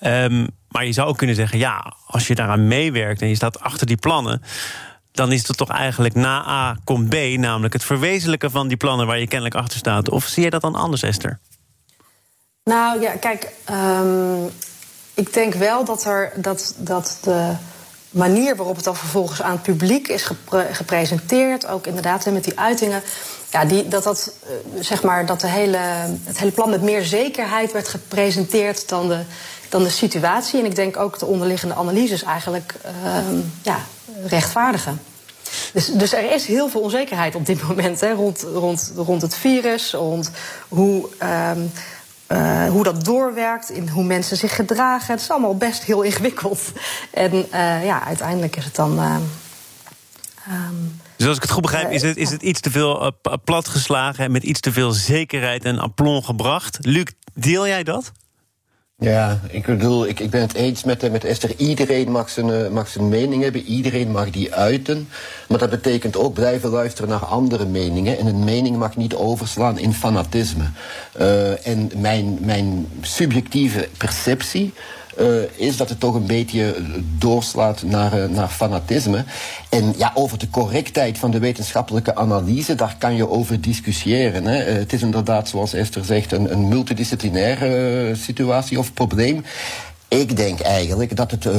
Um, 0.00 0.46
maar 0.68 0.86
je 0.86 0.92
zou 0.92 1.08
ook 1.08 1.16
kunnen 1.16 1.36
zeggen: 1.36 1.58
ja, 1.58 1.96
als 2.06 2.26
je 2.26 2.34
daaraan 2.34 2.68
meewerkt 2.68 3.22
en 3.22 3.28
je 3.28 3.34
staat 3.34 3.60
achter 3.60 3.86
die 3.86 3.96
plannen 3.96 4.42
dan 5.14 5.32
is 5.32 5.48
het 5.48 5.56
toch 5.56 5.68
eigenlijk 5.68 6.14
na 6.14 6.48
A 6.48 6.76
komt 6.84 7.08
B, 7.08 7.14
namelijk 7.36 7.72
het 7.72 7.84
verwezenlijken 7.84 8.50
van 8.50 8.68
die 8.68 8.76
plannen 8.76 9.06
waar 9.06 9.18
je 9.18 9.26
kennelijk 9.26 9.56
achter 9.56 9.78
staat. 9.78 10.10
Of 10.10 10.24
zie 10.24 10.44
je 10.44 10.50
dat 10.50 10.60
dan 10.60 10.74
anders, 10.74 11.02
Esther? 11.02 11.38
Nou 12.64 13.00
ja, 13.00 13.16
kijk, 13.16 13.52
um, 13.70 14.50
ik 15.14 15.32
denk 15.32 15.54
wel 15.54 15.84
dat, 15.84 16.04
er, 16.04 16.32
dat, 16.36 16.74
dat 16.78 17.18
de 17.22 17.52
manier 18.10 18.56
waarop 18.56 18.76
het 18.76 18.84
dan 18.84 18.96
vervolgens 18.96 19.42
aan 19.42 19.52
het 19.52 19.62
publiek 19.62 20.08
is 20.08 20.22
gepre 20.22 20.68
gepresenteerd, 20.72 21.66
ook 21.66 21.86
inderdaad 21.86 22.30
met 22.30 22.44
die 22.44 22.58
uitingen, 22.58 23.02
ja, 23.54 23.64
die, 23.64 23.88
dat, 23.88 24.02
dat, 24.02 24.32
uh, 24.44 24.82
zeg 24.82 25.02
maar, 25.02 25.26
dat 25.26 25.40
de 25.40 25.46
hele, 25.46 25.78
het 26.24 26.38
hele 26.38 26.50
plan 26.50 26.70
met 26.70 26.82
meer 26.82 27.04
zekerheid 27.04 27.72
werd 27.72 27.88
gepresenteerd 27.88 28.88
dan 28.88 29.08
de, 29.08 29.20
dan 29.68 29.82
de 29.82 29.90
situatie. 29.90 30.58
En 30.58 30.64
ik 30.64 30.76
denk 30.76 30.96
ook 30.96 31.18
de 31.18 31.26
onderliggende 31.26 31.74
analyses 31.74 32.22
eigenlijk 32.22 32.74
uh, 32.84 33.16
ja, 33.62 33.78
rechtvaardigen. 34.26 35.00
Dus, 35.72 35.86
dus, 35.86 36.12
er 36.12 36.32
is 36.32 36.46
heel 36.46 36.68
veel 36.68 36.80
onzekerheid 36.80 37.34
op 37.34 37.46
dit 37.46 37.62
moment 37.68 38.00
hè, 38.00 38.12
rond, 38.12 38.46
rond, 38.54 38.92
rond 38.96 39.22
het 39.22 39.34
virus, 39.34 39.92
rond 39.92 40.30
hoe, 40.68 41.08
um, 41.52 41.72
uh, 42.28 42.68
hoe 42.68 42.82
dat 42.84 43.04
doorwerkt, 43.04 43.70
in 43.70 43.88
hoe 43.88 44.04
mensen 44.04 44.36
zich 44.36 44.54
gedragen. 44.54 45.12
Het 45.12 45.22
is 45.22 45.30
allemaal 45.30 45.56
best 45.56 45.82
heel 45.82 46.02
ingewikkeld. 46.02 46.60
En 47.10 47.34
uh, 47.34 47.84
ja, 47.84 48.04
uiteindelijk 48.04 48.56
is 48.56 48.64
het 48.64 48.74
dan. 48.74 48.98
Um, 50.48 51.02
dus 51.24 51.32
als 51.32 51.42
ik 51.42 51.48
het 51.48 51.58
goed 51.58 51.72
begrijp, 51.72 51.90
is 51.90 52.02
het, 52.02 52.16
is 52.16 52.30
het 52.30 52.42
iets 52.42 52.60
te 52.60 52.70
veel 52.70 53.12
platgeslagen 53.44 54.24
en 54.24 54.32
met 54.32 54.42
iets 54.42 54.60
te 54.60 54.72
veel 54.72 54.92
zekerheid 54.92 55.64
en 55.64 55.78
aplomb 55.78 56.24
gebracht. 56.24 56.78
Luc, 56.80 57.04
deel 57.34 57.66
jij 57.66 57.82
dat? 57.82 58.12
Ja, 58.98 59.40
ik 59.48 59.66
bedoel, 59.66 60.06
ik, 60.06 60.20
ik 60.20 60.30
ben 60.30 60.40
het 60.40 60.54
eens 60.54 60.84
met, 60.84 61.12
met 61.12 61.24
Esther. 61.24 61.56
Iedereen 61.56 62.10
mag 62.10 62.30
zijn, 62.30 62.48
uh, 62.48 62.68
mag 62.68 62.88
zijn 62.88 63.08
mening 63.08 63.42
hebben, 63.42 63.62
iedereen 63.62 64.10
mag 64.10 64.30
die 64.30 64.54
uiten. 64.54 65.08
Maar 65.48 65.58
dat 65.58 65.70
betekent 65.70 66.16
ook 66.16 66.34
blijven 66.34 66.70
luisteren 66.70 67.10
naar 67.10 67.24
andere 67.24 67.66
meningen. 67.66 68.18
En 68.18 68.26
een 68.26 68.44
mening 68.44 68.76
mag 68.76 68.96
niet 68.96 69.14
overslaan 69.14 69.78
in 69.78 69.94
fanatisme. 69.94 70.64
Uh, 71.20 71.66
en 71.66 71.90
mijn, 71.96 72.38
mijn 72.40 72.88
subjectieve 73.00 73.88
perceptie 73.98 74.72
is 75.56 75.76
dat 75.76 75.88
het 75.88 76.00
toch 76.00 76.14
een 76.14 76.26
beetje 76.26 76.74
doorslaat 77.18 77.82
naar, 77.82 78.18
uh, 78.18 78.28
naar 78.28 78.48
fanatisme. 78.48 79.24
En 79.68 79.94
ja, 79.96 80.12
over 80.14 80.38
de 80.38 80.50
correctheid 80.50 81.18
van 81.18 81.30
de 81.30 81.38
wetenschappelijke 81.38 82.14
analyse, 82.14 82.74
daar 82.74 82.96
kan 82.98 83.16
je 83.16 83.28
over 83.28 83.60
discussiëren. 83.60 84.44
Hè. 84.44 84.68
Uh, 84.68 84.78
het 84.78 84.92
is 84.92 85.02
inderdaad, 85.02 85.48
zoals 85.48 85.74
Esther 85.74 86.04
zegt, 86.04 86.32
een, 86.32 86.52
een 86.52 86.68
multidisciplinaire 86.68 88.14
situatie 88.14 88.78
of 88.78 88.92
probleem. 88.92 89.44
Ik 90.20 90.36
denk 90.36 90.60
eigenlijk 90.60 91.16
dat 91.16 91.30
het, 91.30 91.44
uh, 91.44 91.52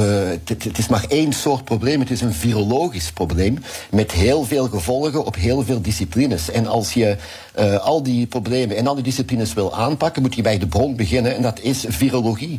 het, 0.44 0.78
is 0.78 0.88
maar 0.88 1.04
één 1.08 1.32
soort 1.32 1.64
probleem. 1.64 2.00
Het 2.00 2.10
is 2.10 2.20
een 2.20 2.32
virologisch 2.32 3.12
probleem 3.12 3.58
met 3.90 4.12
heel 4.12 4.44
veel 4.44 4.68
gevolgen 4.68 5.24
op 5.24 5.34
heel 5.34 5.62
veel 5.62 5.80
disciplines. 5.80 6.50
En 6.50 6.66
als 6.66 6.92
je 6.92 7.16
uh, 7.58 7.76
al 7.76 8.02
die 8.02 8.26
problemen 8.26 8.76
en 8.76 8.86
al 8.86 8.94
die 8.94 9.04
disciplines 9.04 9.54
wil 9.54 9.74
aanpakken, 9.74 10.22
moet 10.22 10.34
je 10.34 10.42
bij 10.42 10.58
de 10.58 10.66
bron 10.66 10.96
beginnen. 10.96 11.36
En 11.36 11.42
dat 11.42 11.60
is 11.60 11.84
virologie. 11.88 12.58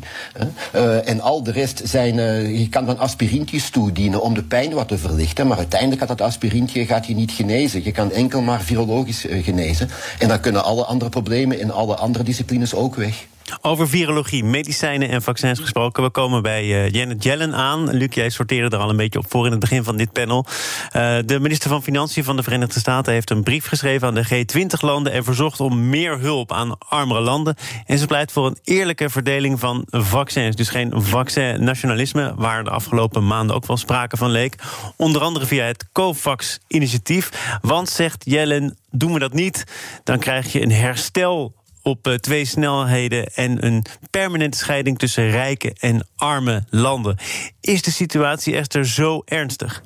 Uh, 0.75 1.09
en 1.09 1.21
al 1.21 1.43
de 1.43 1.51
rest 1.51 1.81
zijn, 1.83 2.15
je 2.59 2.69
kan 2.69 2.85
dan 2.85 2.99
aspirintjes 2.99 3.69
toedienen 3.69 4.21
om 4.21 4.33
de 4.33 4.43
pijn 4.43 4.73
wat 4.73 4.87
te 4.87 4.97
verlichten. 4.97 5.47
Maar 5.47 5.57
uiteindelijk 5.57 5.99
gaat 5.99 6.17
dat 6.17 6.27
aspirintje 6.27 6.85
gaat 6.85 7.05
je 7.05 7.15
niet 7.15 7.31
genezen. 7.31 7.83
Je 7.83 7.91
kan 7.91 8.11
enkel 8.11 8.41
maar 8.41 8.61
virologisch 8.61 9.25
genezen. 9.29 9.89
En 10.19 10.27
dan 10.27 10.39
kunnen 10.39 10.63
alle 10.63 10.85
andere 10.85 11.09
problemen 11.09 11.59
in 11.59 11.71
alle 11.71 11.95
andere 11.95 12.23
disciplines 12.23 12.73
ook 12.73 12.95
weg. 12.95 13.25
Over 13.61 13.89
virologie, 13.89 14.43
medicijnen 14.43 15.09
en 15.09 15.21
vaccins 15.21 15.59
gesproken. 15.59 16.03
We 16.03 16.09
komen 16.09 16.41
bij 16.41 16.63
uh, 16.63 16.89
Janet 16.89 17.23
Yellen 17.23 17.55
aan. 17.55 17.89
Luc, 17.89 18.13
jij 18.13 18.29
sorteerde 18.29 18.75
er 18.75 18.81
al 18.81 18.89
een 18.89 18.97
beetje 18.97 19.19
op 19.19 19.25
voor 19.29 19.45
in 19.45 19.51
het 19.51 19.59
begin 19.59 19.83
van 19.83 19.97
dit 19.97 20.11
panel. 20.11 20.45
Uh, 20.47 21.17
de 21.25 21.39
minister 21.39 21.69
van 21.69 21.83
Financiën 21.83 22.23
van 22.23 22.35
de 22.35 22.43
Verenigde 22.43 22.79
Staten 22.79 23.13
heeft 23.13 23.29
een 23.29 23.43
brief 23.43 23.65
geschreven 23.67 24.07
aan 24.07 24.13
de 24.13 24.25
G20-landen 24.25 25.11
en 25.13 25.23
verzocht 25.23 25.59
om 25.59 25.89
meer 25.89 26.19
hulp 26.19 26.51
aan 26.51 26.77
armere 26.79 27.21
landen. 27.21 27.55
En 27.85 27.97
ze 27.97 28.05
pleit 28.05 28.31
voor 28.31 28.45
een 28.45 28.57
eerlijke 28.63 29.09
verdeling 29.09 29.59
van 29.59 29.85
vaccins. 29.89 30.55
Dus 30.55 30.69
geen 30.69 30.91
vaccin-nationalisme, 30.95 32.33
waar 32.35 32.63
de 32.63 32.69
afgelopen 32.69 33.27
maanden 33.27 33.55
ook 33.55 33.65
wel 33.65 33.77
sprake 33.77 34.17
van 34.17 34.29
leek. 34.29 34.55
Onder 34.95 35.21
andere 35.21 35.45
via 35.45 35.65
het 35.65 35.85
COVAX-initiatief. 35.91 37.57
Want, 37.61 37.89
zegt 37.89 38.23
Yellen, 38.25 38.77
doen 38.91 39.13
we 39.13 39.19
dat 39.19 39.33
niet, 39.33 39.63
dan 40.03 40.19
krijg 40.19 40.51
je 40.51 40.61
een 40.61 40.71
herstel 40.71 41.56
op 41.87 42.07
uh, 42.07 42.13
twee 42.13 42.45
snelheden 42.45 43.33
en 43.33 43.65
een 43.65 43.85
permanente 44.09 44.57
scheiding 44.57 44.99
tussen 44.99 45.29
rijke 45.29 45.75
en 45.79 46.07
arme 46.15 46.63
landen. 46.69 47.17
Is 47.61 47.81
de 47.81 47.91
situatie 47.91 48.55
echter 48.55 48.87
zo 48.87 49.21
ernstig? 49.25 49.83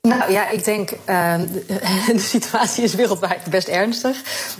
Nou 0.00 0.32
ja, 0.32 0.48
ik 0.48 0.64
denk 0.64 0.90
uh, 0.90 1.34
de 2.06 2.18
situatie 2.18 2.84
is 2.84 2.94
wereldwijd 2.94 3.44
best 3.50 3.68
ernstig. 3.68 4.16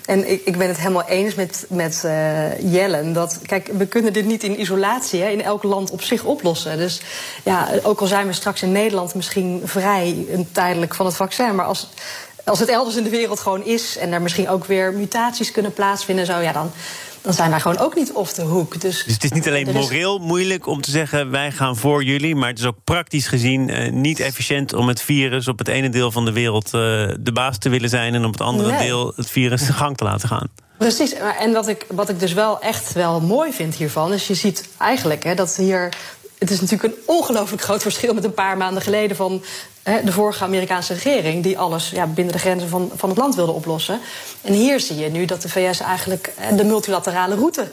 En 0.06 0.30
ik, 0.30 0.42
ik 0.44 0.58
ben 0.58 0.68
het 0.68 0.78
helemaal 0.78 1.08
eens 1.08 1.34
met, 1.34 1.66
met 1.68 2.02
uh, 2.04 2.72
Jellen. 2.72 3.12
Dat, 3.12 3.40
kijk, 3.42 3.70
we 3.72 3.87
kunnen 3.87 4.12
dit 4.12 4.24
niet 4.24 4.42
in 4.42 4.60
isolatie 4.60 5.22
hè, 5.22 5.28
in 5.28 5.42
elk 5.42 5.62
land 5.62 5.90
op 5.90 6.02
zich 6.02 6.24
oplossen. 6.24 6.76
Dus 6.76 7.00
ja, 7.42 7.68
ook 7.82 8.00
al 8.00 8.06
zijn 8.06 8.26
we 8.26 8.32
straks 8.32 8.62
in 8.62 8.72
Nederland 8.72 9.14
misschien 9.14 9.62
vrij 9.64 10.26
tijdelijk 10.52 10.94
van 10.94 11.06
het 11.06 11.16
vaccin. 11.16 11.54
Maar 11.54 11.66
als 11.66 11.88
als 12.44 12.59
het 12.59 12.68
elders 12.68 12.96
in 12.96 13.02
de 13.02 13.11
wereld 13.11 13.40
gewoon 13.40 13.64
is 13.64 13.96
en 13.96 14.12
er 14.12 14.22
misschien 14.22 14.48
ook 14.48 14.64
weer 14.64 14.92
mutaties 14.92 15.50
kunnen 15.50 15.72
plaatsvinden, 15.72 16.26
zo, 16.26 16.38
ja, 16.38 16.52
dan, 16.52 16.70
dan 17.20 17.33
zijn 17.33 17.50
wij 17.50 17.61
gewoon 17.61 17.78
ook 17.78 17.94
niet 17.94 18.12
off 18.12 18.33
de 18.33 18.42
hoek. 18.42 18.80
Dus, 18.80 19.04
dus 19.04 19.14
het 19.14 19.24
is 19.24 19.30
niet 19.30 19.48
alleen 19.48 19.72
moreel 19.72 20.18
moeilijk 20.18 20.66
om 20.66 20.80
te 20.80 20.90
zeggen 20.90 21.30
wij 21.30 21.50
gaan 21.50 21.76
voor 21.76 22.02
jullie, 22.02 22.35
maar 22.35 22.48
het 22.48 22.59
is 22.59 22.64
ook 22.64 22.78
praktisch 22.85 23.26
gezien 23.26 23.68
uh, 23.68 23.90
niet 23.90 24.20
efficiënt 24.20 24.72
om 24.72 24.88
het 24.88 25.00
virus 25.00 25.48
op 25.48 25.59
het 25.59 25.68
ene 25.68 25.88
deel 25.88 26.11
van 26.11 26.24
de 26.24 26.33
wereld 26.33 26.64
uh, 26.66 26.70
de 27.20 27.33
baas 27.33 27.59
te 27.59 27.68
willen 27.68 27.88
zijn 27.88 28.14
en 28.14 28.24
op 28.24 28.33
het 28.33 28.40
andere 28.40 28.70
nee. 28.70 28.87
deel 28.87 29.12
het 29.16 29.30
virus 29.30 29.66
de 29.66 29.72
gang 29.72 29.96
te 29.96 30.04
laten 30.04 30.28
gaan. 30.28 30.48
Precies, 30.78 31.14
en 31.38 31.52
wat 31.52 31.68
ik, 31.68 31.87
wat 31.88 32.09
ik 32.09 32.20
dus 32.20 32.33
wel 32.33 32.61
echt 32.61 32.92
wel 32.92 33.20
mooi 33.20 33.52
vind 33.52 33.74
hiervan, 33.74 34.12
is 34.12 34.26
je 34.26 34.35
ziet 34.35 34.68
eigenlijk 34.78 35.24
hè, 35.24 35.35
dat 35.35 35.57
hier 35.57 35.92
het 36.44 36.52
is 36.52 36.61
natuurlijk 36.61 36.94
een 36.94 37.02
ongelooflijk 37.07 37.62
groot 37.62 37.83
verschil 37.83 38.14
met 38.14 38.24
een 38.24 38.35
paar 38.35 38.57
maanden 38.57 38.83
geleden 38.83 39.16
van 39.16 39.44
de 40.04 40.12
vorige 40.12 40.44
Amerikaanse 40.44 40.92
regering, 40.92 41.42
die 41.42 41.59
alles 41.59 41.90
ja, 41.90 42.07
binnen 42.07 42.33
de 42.33 42.38
grenzen 42.38 42.68
van, 42.68 42.90
van 42.94 43.09
het 43.09 43.18
land 43.18 43.35
wilde 43.35 43.52
oplossen. 43.52 44.00
En 44.40 44.52
hier 44.52 44.80
zie 44.80 44.96
je 44.96 45.11
nu 45.11 45.24
dat 45.24 45.42
de 45.42 45.48
VS 45.48 45.80
eigenlijk 45.80 46.33
de 46.57 46.64
multilaterale 46.64 47.35
route 47.35 47.70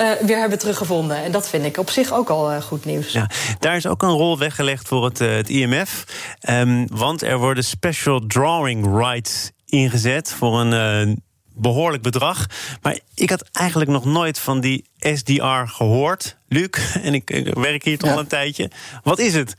uh, 0.00 0.10
weer 0.20 0.38
hebben 0.38 0.58
teruggevonden. 0.58 1.16
En 1.16 1.32
dat 1.32 1.48
vind 1.48 1.64
ik 1.64 1.78
op 1.78 1.90
zich 1.90 2.12
ook 2.12 2.28
al 2.28 2.52
uh, 2.52 2.60
goed 2.60 2.84
nieuws. 2.84 3.12
Ja, 3.12 3.30
daar 3.58 3.76
is 3.76 3.86
ook 3.86 4.02
een 4.02 4.08
rol 4.08 4.38
weggelegd 4.38 4.88
voor 4.88 5.04
het, 5.04 5.20
uh, 5.20 5.34
het 5.34 5.48
IMF. 5.48 6.04
Um, 6.48 6.86
want 6.92 7.22
er 7.22 7.38
worden 7.38 7.64
special 7.64 8.20
drawing 8.26 8.96
rights 8.96 9.50
ingezet 9.64 10.32
voor 10.32 10.60
een 10.60 11.22
behoorlijk 11.54 12.02
bedrag. 12.02 12.46
Maar 12.82 12.98
ik 13.14 13.30
had 13.30 13.48
eigenlijk 13.52 13.90
nog 13.90 14.04
nooit 14.04 14.38
van 14.38 14.60
die 14.60 14.84
SDR 14.98 15.66
gehoord, 15.66 16.36
Luc. 16.48 16.68
En 17.02 17.14
ik, 17.14 17.30
ik 17.30 17.54
werk 17.54 17.84
hier 17.84 17.98
toch 17.98 18.08
ja. 18.08 18.14
al 18.14 18.20
een 18.20 18.26
tijdje. 18.26 18.70
Wat 19.02 19.18
is 19.18 19.34
het? 19.34 19.56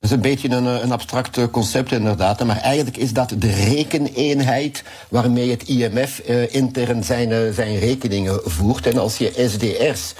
Dat 0.00 0.10
is 0.10 0.16
een 0.16 0.22
beetje 0.22 0.48
een, 0.48 0.64
een 0.64 0.92
abstract 0.92 1.50
concept 1.50 1.92
inderdaad. 1.92 2.44
Maar 2.44 2.56
eigenlijk 2.56 2.96
is 2.96 3.12
dat 3.12 3.34
de 3.38 3.52
rekeneenheid 3.52 4.84
waarmee 5.08 5.50
het 5.50 5.62
IMF 5.62 6.20
uh, 6.28 6.54
intern 6.54 7.04
zijn, 7.04 7.30
uh, 7.30 7.52
zijn 7.52 7.78
rekeningen 7.78 8.40
voert. 8.44 8.86
En 8.86 8.98
als 8.98 9.18
je 9.18 9.48
SDR's 9.48 10.14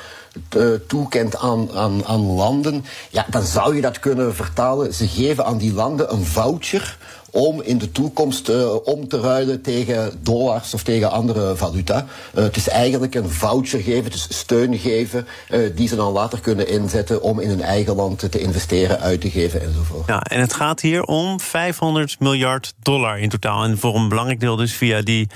toekent 0.87 1.37
aan, 1.37 1.73
aan, 1.73 2.05
aan 2.05 2.21
landen, 2.21 2.85
ja, 3.11 3.27
dan 3.31 3.43
zou 3.43 3.75
je 3.75 3.81
dat 3.81 3.99
kunnen 3.99 4.35
vertalen. 4.35 4.95
Ze 4.95 5.09
geven 5.09 5.45
aan 5.45 5.59
die 5.59 5.73
landen 5.73 6.13
een 6.13 6.25
voucher 6.25 6.99
om 7.31 7.63
in 7.63 7.79
de 7.79 7.93
toekomst 7.93 8.49
uh, 8.49 8.87
om 8.87 9.09
te 9.09 9.21
ruilen 9.21 9.63
tegen 9.63 10.13
dollars 10.23 10.75
of 10.75 10.83
tegen 10.83 11.11
andere 11.11 11.57
valuta. 11.57 12.07
Uh, 12.35 12.43
het 12.43 12.57
is 12.57 12.69
eigenlijk 12.69 13.15
een 13.15 13.31
voucher 13.31 13.81
geven, 13.81 14.11
dus 14.11 14.27
steun 14.29 14.79
geven, 14.79 15.27
uh, 15.51 15.77
die 15.77 15.89
ze 15.89 15.97
dan 15.97 16.13
later 16.13 16.41
kunnen 16.41 16.69
inzetten 16.69 17.23
om 17.23 17.41
in 17.41 17.49
hun 17.49 17.63
eigen 17.63 17.95
land 17.95 18.31
te 18.31 18.39
investeren, 18.39 19.01
uit 19.01 19.21
te 19.21 19.31
geven 19.31 19.63
enzovoort. 19.63 20.07
Ja, 20.07 20.21
en 20.21 20.41
het 20.41 20.53
gaat 20.53 20.81
hier 20.81 21.03
om 21.03 21.41
500 21.41 22.21
miljard 22.21 22.75
dollar 22.83 23.19
in 23.19 23.29
totaal. 23.29 23.65
En 23.65 23.79
voor 23.79 23.95
een 23.95 24.09
belangrijk 24.09 24.41
deel 24.41 24.57
dus 24.57 24.73
via 24.73 25.03
die. 25.03 25.29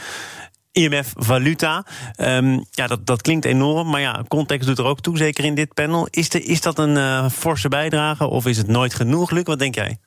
IMF-valuta. 0.75 1.87
Um, 2.17 2.65
ja, 2.71 2.87
dat, 2.87 3.07
dat 3.07 3.23
klinkt 3.23 3.45
enorm, 3.45 3.91
maar 3.91 4.01
ja, 4.01 4.25
context 4.29 4.67
doet 4.67 4.79
er 4.79 4.85
ook 4.85 5.01
toe, 5.01 5.17
zeker 5.17 5.45
in 5.45 5.55
dit 5.55 5.75
panel. 5.75 6.07
Is, 6.11 6.29
de, 6.29 6.43
is 6.43 6.61
dat 6.61 6.79
een 6.79 7.31
forse 7.31 7.69
bijdrage 7.69 8.27
of 8.27 8.47
is 8.47 8.57
het 8.57 8.67
nooit 8.67 8.95
genoeg, 8.95 9.31
Luc? 9.31 9.43
Wat 9.45 9.59
denk 9.59 9.75
jij? 9.75 9.99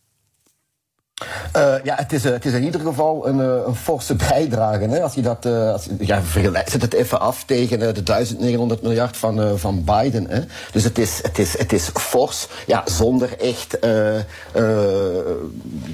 Uh, 1.56 1.74
ja, 1.84 1.96
het 1.96 2.14
is, 2.14 2.24
het 2.24 2.46
is 2.46 2.54
in 2.54 2.64
ieder 2.64 2.82
geval 2.82 3.28
een, 3.28 3.40
een 3.68 3.76
forse 3.76 4.16
bijdrage. 4.16 4.84
Hè? 4.84 5.02
Als 5.02 5.14
je 5.14 5.22
dat, 5.22 5.46
uh, 5.46 5.72
als, 5.72 5.88
ja, 6.00 6.22
zet 6.66 6.82
het 6.82 6.94
even 6.94 7.20
af 7.20 7.44
tegen 7.44 7.82
uh, 7.82 7.94
de 7.94 8.04
1900 8.04 8.82
miljard 8.82 9.18
van, 9.18 9.60
van 9.60 9.84
Biden. 9.84 10.30
Hè? 10.30 10.42
Dus 10.72 10.84
het 10.84 10.98
is, 10.98 11.20
het, 11.22 11.40
is, 11.40 11.58
het 11.58 11.74
is 11.74 11.90
fors, 11.94 12.48
ja, 12.68 12.84
zonder 12.86 13.40
echt 13.40 13.78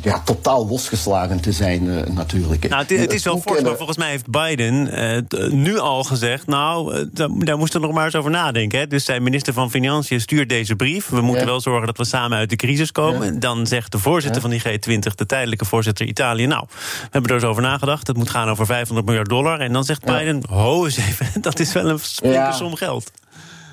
ja, 0.02 0.20
totaal 0.26 0.68
losgeslagen 0.68 1.40
te 1.40 1.52
zijn 1.52 2.14
natuurlijk. 2.14 2.70
Nou, 2.70 2.82
het, 2.82 3.00
het 3.00 3.14
is 3.14 3.24
wel 3.24 3.40
fors, 3.40 3.62
maar 3.62 3.76
volgens 3.76 3.98
mij 3.98 4.10
heeft 4.10 4.30
Biden 4.30 4.90
nu 5.64 5.78
al 5.80 6.04
gezegd... 6.04 6.48
nou, 6.48 7.06
daar 7.14 7.58
moesten 7.58 7.80
we 7.80 7.86
nog 7.86 7.96
maar 7.96 8.06
eens 8.06 8.16
over 8.16 8.32
nadenken. 8.32 8.80
Hè? 8.80 8.88
Dus 8.88 9.06
zijn 9.06 9.24
minister 9.24 9.54
van 9.54 9.72
Financiën 9.72 10.22
stuurt 10.22 10.50
deze 10.50 10.76
brief. 10.76 11.10
We 11.10 11.22
moeten 11.22 11.46
ja. 11.46 11.50
wel 11.50 11.62
zorgen 11.62 11.86
dat 11.86 11.98
we 11.98 12.06
samen 12.06 12.38
uit 12.38 12.50
de 12.50 12.56
crisis 12.56 12.92
komen. 12.92 13.34
Ja. 13.34 13.40
Dan 13.40 13.68
zegt 13.68 13.92
de 13.92 14.00
voorzitter 14.00 14.42
van 14.42 14.50
die 14.50 14.62
G20 14.62 15.11
de 15.18 15.26
tijdelijke 15.26 15.66
voorzitter 15.66 16.06
Italië. 16.06 16.48
Nou, 16.48 16.66
we 16.70 17.08
hebben 17.12 17.30
er 17.30 17.36
eens 17.36 17.46
over 17.46 17.62
nagedacht. 17.62 18.08
Het 18.08 18.18
moet 18.18 18.30
gaan 18.30 18.50
over 18.50 18.66
500 18.66 19.08
miljard 19.08 19.30
dollar. 19.30 19.60
En 19.60 19.74
dan 19.74 19.84
zegt 19.84 20.06
Biden, 20.06 20.44
ho 20.50 20.86
eens 20.86 20.98
even, 20.98 21.42
dat 21.42 21.60
is 21.60 21.74
wel 21.74 21.90
een 21.90 22.00
flinke 22.00 22.52
som 22.54 22.76
geld. 22.76 23.12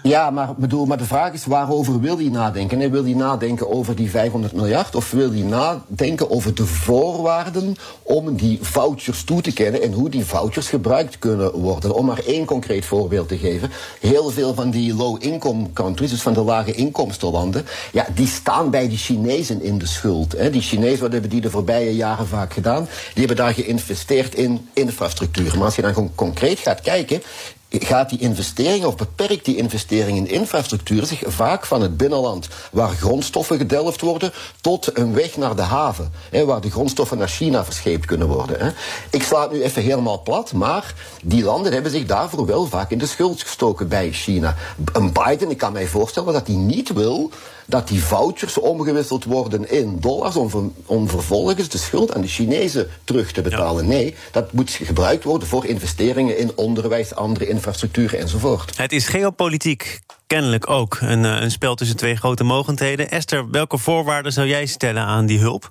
Ja, 0.09 0.31
maar, 0.31 0.55
bedoel, 0.57 0.87
maar 0.87 0.99
de 0.99 1.05
vraag 1.05 1.33
is 1.33 1.47
waarover 1.47 2.01
wil 2.01 2.17
hij 2.17 2.29
nadenken? 2.29 2.81
En 2.81 2.91
wil 2.91 3.05
hij 3.05 3.15
nadenken 3.15 3.71
over 3.71 3.97
die 3.97 4.11
500 4.11 4.53
miljard 4.53 4.95
of 4.95 5.11
wil 5.11 5.31
hij 5.31 5.41
nadenken 5.41 6.31
over 6.31 6.55
de 6.55 6.67
voorwaarden 6.67 7.77
om 8.03 8.37
die 8.37 8.59
vouchers 8.63 9.25
toe 9.25 9.41
te 9.41 9.53
kennen 9.53 9.83
en 9.83 9.93
hoe 9.93 10.09
die 10.09 10.25
vouchers 10.25 10.69
gebruikt 10.69 11.19
kunnen 11.19 11.53
worden? 11.53 11.95
Om 11.95 12.07
maar 12.07 12.19
één 12.27 12.45
concreet 12.45 12.85
voorbeeld 12.85 13.29
te 13.29 13.39
geven. 13.39 13.71
Heel 14.01 14.31
veel 14.31 14.55
van 14.55 14.71
die 14.71 14.95
low-income 14.95 15.73
countries, 15.73 16.11
dus 16.11 16.23
van 16.23 16.33
de 16.33 16.43
lage 16.43 16.73
inkomstenlanden, 16.73 17.67
ja, 17.93 18.07
die 18.15 18.27
staan 18.27 18.71
bij 18.71 18.89
die 18.89 18.99
Chinezen 18.99 19.63
in 19.63 19.79
de 19.79 19.87
schuld. 19.87 20.33
Hè. 20.33 20.51
Die 20.51 20.63
Chinezen, 20.63 21.01
wat 21.01 21.13
hebben 21.13 21.31
die 21.31 21.41
de 21.41 21.51
voorbije 21.51 21.97
jaren 21.97 22.27
vaak 22.27 22.53
gedaan? 22.53 22.85
Die 23.15 23.27
hebben 23.27 23.37
daar 23.37 23.55
geïnvesteerd 23.55 24.35
in 24.35 24.69
infrastructuur. 24.73 25.55
Maar 25.57 25.65
als 25.65 25.77
je 25.77 25.83
dan 25.83 25.95
gewoon 25.95 26.15
concreet 26.15 26.59
gaat 26.59 26.81
kijken, 26.81 27.23
gaat 27.71 28.11
die 28.11 28.19
investering 28.19 28.85
of 28.85 28.97
beperkt 28.97 29.45
die 29.45 29.57
investering 29.57 30.17
in 30.17 30.29
infrastructuur 30.29 31.07
zich 31.07 31.23
vaak 31.27 31.67
van 31.67 31.83
het 31.83 31.97
binnenland, 31.97 32.49
waar 32.73 32.91
grondstoffen 32.91 33.59
gedelft 33.59 34.01
worden, 34.01 34.33
tot 34.61 34.99
een 34.99 35.15
weg 35.15 35.37
naar 35.37 35.57
de 35.57 35.63
haven, 35.63 36.13
hè, 36.31 36.45
waar 36.45 36.61
de 36.61 36.71
grondstoffen 36.71 37.19
naar 37.19 37.29
China 37.29 37.65
verscheept 37.65 38.07
kunnen 38.07 38.29
worden. 38.29 38.61
Hè. 38.61 38.71
Ik 39.11 39.23
sla 39.23 39.43
het 39.43 39.53
nu 39.53 39.63
even 39.63 39.83
helemaal 39.83 40.23
plat, 40.23 40.53
maar 40.53 40.95
die 41.23 41.45
landen 41.45 41.73
hebben 41.73 41.91
zich 41.91 42.07
daarvoor 42.07 42.47
wel 42.47 42.67
vaak 42.67 42.91
in 42.91 42.99
de 42.99 43.07
schuld 43.07 43.43
gestoken 43.43 43.89
bij 43.89 44.13
China. 44.13 44.57
Een 44.93 45.13
Biden, 45.13 45.51
ik 45.51 45.59
kan 45.59 45.73
mij 45.73 45.87
voorstellen 45.87 46.33
dat 46.33 46.47
hij 46.47 46.57
niet 46.57 46.93
wil 46.93 47.31
dat 47.69 47.89
die 47.89 48.03
vouchers 48.05 48.59
omgewisseld 48.59 49.25
worden 49.25 49.71
in 49.71 50.01
dollars 50.01 50.37
om, 50.37 50.75
om 50.87 51.09
vervolgens 51.09 51.69
de 51.69 51.79
schuld 51.79 52.15
aan 52.15 52.21
de 52.21 52.29
Chinezen 52.29 52.89
terug 53.05 53.33
te 53.33 53.43
betalen. 53.43 53.85
Ja. 53.85 53.91
Nee, 53.91 54.15
dat 54.31 54.53
moet 54.53 54.71
gebruikt 54.71 55.25
worden 55.25 55.49
voor 55.49 55.67
investeringen 55.67 56.39
in 56.39 56.53
onderwijs, 56.55 57.15
andere 57.15 57.49
infrastructuur 57.49 58.15
enzovoort. 58.15 58.77
Het 58.77 58.93
is 58.93 59.07
geopolitiek 59.09 60.01
kennelijk 60.27 60.71
ook 60.71 60.99
een, 61.01 61.25
een 61.25 61.51
spel 61.51 61.75
tussen 61.75 61.97
twee 61.97 62.17
grote 62.17 62.45
mogendheden. 62.45 63.11
Esther, 63.11 63.51
welke 63.51 63.79
voorwaarden 63.79 64.33
zou 64.33 64.47
jij 64.47 64.67
stellen 64.67 65.03
aan 65.03 65.27
die 65.27 65.39
hulp? 65.39 65.71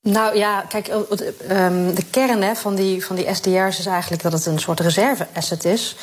Nou 0.00 0.36
ja, 0.36 0.60
kijk, 0.68 0.86
de 0.86 2.04
kern 2.10 2.42
hè, 2.42 2.54
van, 2.54 2.74
die, 2.74 3.04
van 3.04 3.16
die 3.16 3.34
SDR's 3.34 3.78
is 3.78 3.86
eigenlijk 3.86 4.22
dat 4.22 4.32
het 4.32 4.46
een 4.46 4.58
soort 4.58 4.80
reserve-asset 4.80 5.64
is. 5.64 5.96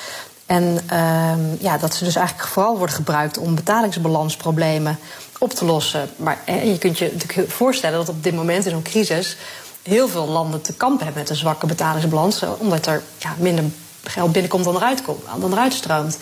En 0.50 0.64
um, 0.64 1.58
ja, 1.60 1.78
dat 1.78 1.96
ze 1.96 2.04
dus 2.04 2.16
eigenlijk 2.16 2.48
vooral 2.48 2.78
worden 2.78 2.96
gebruikt 2.96 3.38
om 3.38 3.56
betalingsbalansproblemen 3.56 5.00
op 5.40 5.54
te 5.54 5.66
lossen. 5.66 6.10
Maar 6.16 6.38
je 6.46 6.78
kunt 6.78 6.98
je 6.98 7.12
natuurlijk 7.14 7.52
voorstellen 7.52 7.98
dat 7.98 8.10
op 8.10 8.24
dit 8.24 8.36
moment 8.36 8.66
in 8.66 8.72
zo'n 8.72 8.82
crisis 8.82 9.38
heel 9.84 10.08
veel 10.08 10.28
landen 10.28 10.62
te 10.62 10.74
kampen 10.74 11.06
hebben 11.06 11.22
met 11.22 11.32
een 11.32 11.38
zwakke 11.38 11.66
betalingsbalans, 11.66 12.44
omdat 12.58 12.86
er 12.86 13.02
ja, 13.18 13.36
minder 13.38 13.64
geld 14.04 14.32
binnenkomt 14.32 14.64
dan 14.64 14.76
eruit, 14.76 15.02
komt, 15.02 15.22
dan 15.40 15.52
eruit 15.52 15.74
stroomt. 15.74 16.18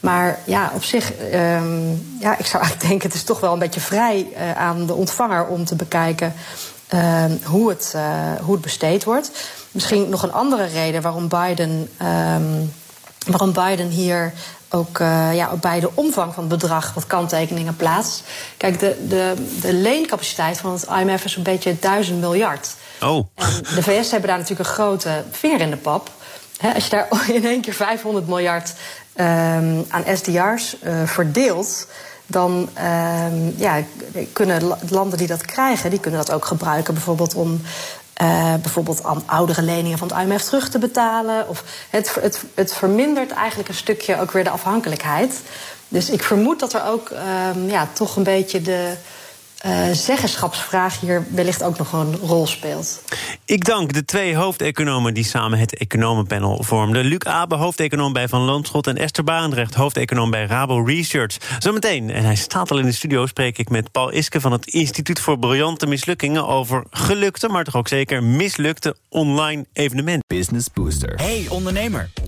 Maar 0.00 0.38
ja, 0.44 0.70
op 0.74 0.84
zich, 0.84 1.12
um, 1.32 2.16
ja, 2.20 2.38
ik 2.38 2.46
zou 2.46 2.62
eigenlijk 2.62 2.80
denken, 2.80 3.08
het 3.08 3.14
is 3.14 3.24
toch 3.24 3.40
wel 3.40 3.52
een 3.52 3.58
beetje 3.58 3.80
vrij 3.80 4.28
uh, 4.32 4.52
aan 4.52 4.86
de 4.86 4.94
ontvanger 4.94 5.46
om 5.46 5.64
te 5.64 5.74
bekijken 5.74 6.34
ehm, 6.88 7.36
hoe, 7.44 7.68
het, 7.68 7.94
hoe 8.42 8.52
het 8.52 8.62
besteed 8.62 9.04
wordt. 9.04 9.30
Misschien 9.70 10.08
nog 10.08 10.22
een 10.22 10.32
andere 10.32 10.64
reden 10.64 11.02
waarom 11.02 11.28
Biden, 11.28 11.88
ehm, 11.96 12.64
waarom 13.26 13.52
Biden 13.52 13.88
hier 13.88 14.32
ook, 14.68 14.98
ja, 15.32 15.56
bij 15.60 15.80
de 15.80 15.90
omvang 15.94 16.34
van 16.34 16.44
het 16.48 16.52
bedrag 16.52 16.94
wat 16.94 17.06
kanttekeningen 17.06 17.76
plaatst. 17.76 18.22
Kijk, 18.56 18.80
de, 18.80 19.06
de, 19.08 19.34
de 19.60 19.72
leencapaciteit 19.72 20.58
van 20.58 20.72
het 20.72 20.86
IMF 21.00 21.24
is 21.24 21.36
een 21.36 21.42
beetje 21.42 21.78
1000 21.78 22.20
miljard. 22.20 22.74
Oh. 23.02 23.26
En 23.34 23.62
de 23.74 23.82
VS 23.82 24.10
hebben 24.10 24.28
daar 24.28 24.38
natuurlijk 24.38 24.68
een 24.68 24.74
grote 24.74 25.24
vinger 25.30 25.60
in 25.60 25.70
de 25.70 25.76
pap. 25.76 26.10
als 26.74 26.84
je 26.84 26.90
daar 26.90 27.08
in 27.34 27.44
één 27.44 27.60
keer 27.60 27.74
500 27.74 28.26
miljard 28.26 28.72
ehm, 29.14 29.82
aan 29.88 30.04
SDR's 30.16 30.76
uh, 30.82 31.02
verdeelt 31.04 31.86
dan 32.26 32.68
um, 33.32 33.54
ja, 33.56 33.82
kunnen 34.32 34.78
landen 34.88 35.18
die 35.18 35.26
dat 35.26 35.44
krijgen, 35.44 35.90
die 35.90 36.00
kunnen 36.00 36.20
dat 36.20 36.34
ook 36.34 36.44
gebruiken, 36.44 36.94
bijvoorbeeld 36.94 37.34
om 37.34 37.60
uh, 38.22 38.54
bijvoorbeeld 38.62 39.04
aan 39.04 39.22
oudere 39.26 39.62
leningen 39.62 39.98
van 39.98 40.08
het 40.08 40.16
IMF 40.18 40.42
terug 40.42 40.68
te 40.68 40.78
betalen. 40.78 41.48
Of 41.48 41.64
het, 41.90 42.14
het, 42.20 42.44
het 42.54 42.74
vermindert 42.74 43.30
eigenlijk 43.30 43.68
een 43.68 43.74
stukje 43.74 44.20
ook 44.20 44.30
weer 44.30 44.44
de 44.44 44.50
afhankelijkheid. 44.50 45.40
Dus 45.88 46.10
ik 46.10 46.22
vermoed 46.22 46.60
dat 46.60 46.72
er 46.72 46.84
ook 46.84 47.10
um, 47.54 47.68
ja, 47.68 47.88
toch 47.92 48.16
een 48.16 48.22
beetje 48.22 48.62
de 48.62 48.94
uh, 49.66 49.90
zeggenschapsvraag 49.92 51.00
hier 51.00 51.26
wellicht 51.30 51.62
ook 51.62 51.78
nog 51.78 51.92
een 51.92 52.16
rol 52.16 52.46
speelt. 52.46 53.02
Ik 53.44 53.64
dank 53.64 53.92
de 53.92 54.04
twee 54.04 54.36
hoofdeconomen 54.36 55.14
die 55.14 55.24
samen 55.24 55.58
het 55.58 55.76
economenpanel 55.76 56.62
vormden. 56.62 57.04
Luc 57.04 57.18
Abe, 57.18 57.54
hoofdeconoom 57.54 58.12
bij 58.12 58.28
Van 58.28 58.40
Landschot... 58.40 58.86
en 58.86 58.96
Esther 58.96 59.24
Barendrecht, 59.24 59.74
hoofdeconoom 59.74 60.30
bij 60.30 60.46
Rabo 60.46 60.82
Research. 60.82 61.36
Zometeen, 61.58 62.10
en 62.10 62.24
hij 62.24 62.36
staat 62.36 62.70
al 62.70 62.78
in 62.78 62.84
de 62.84 62.92
studio... 62.92 63.26
spreek 63.26 63.58
ik 63.58 63.68
met 63.68 63.90
Paul 63.90 64.10
Iske 64.10 64.40
van 64.40 64.52
het 64.52 64.66
Instituut 64.66 65.20
voor 65.20 65.38
Briljante 65.38 65.86
Mislukkingen... 65.86 66.46
over 66.46 66.84
gelukte, 66.90 67.48
maar 67.48 67.64
toch 67.64 67.76
ook 67.76 67.88
zeker 67.88 68.22
mislukte 68.24 68.96
online 69.08 69.66
evenementen. 69.72 70.24
Business 70.26 70.66
Booster. 70.72 71.14
Hey 71.16 71.46
ondernemer, 71.48 72.10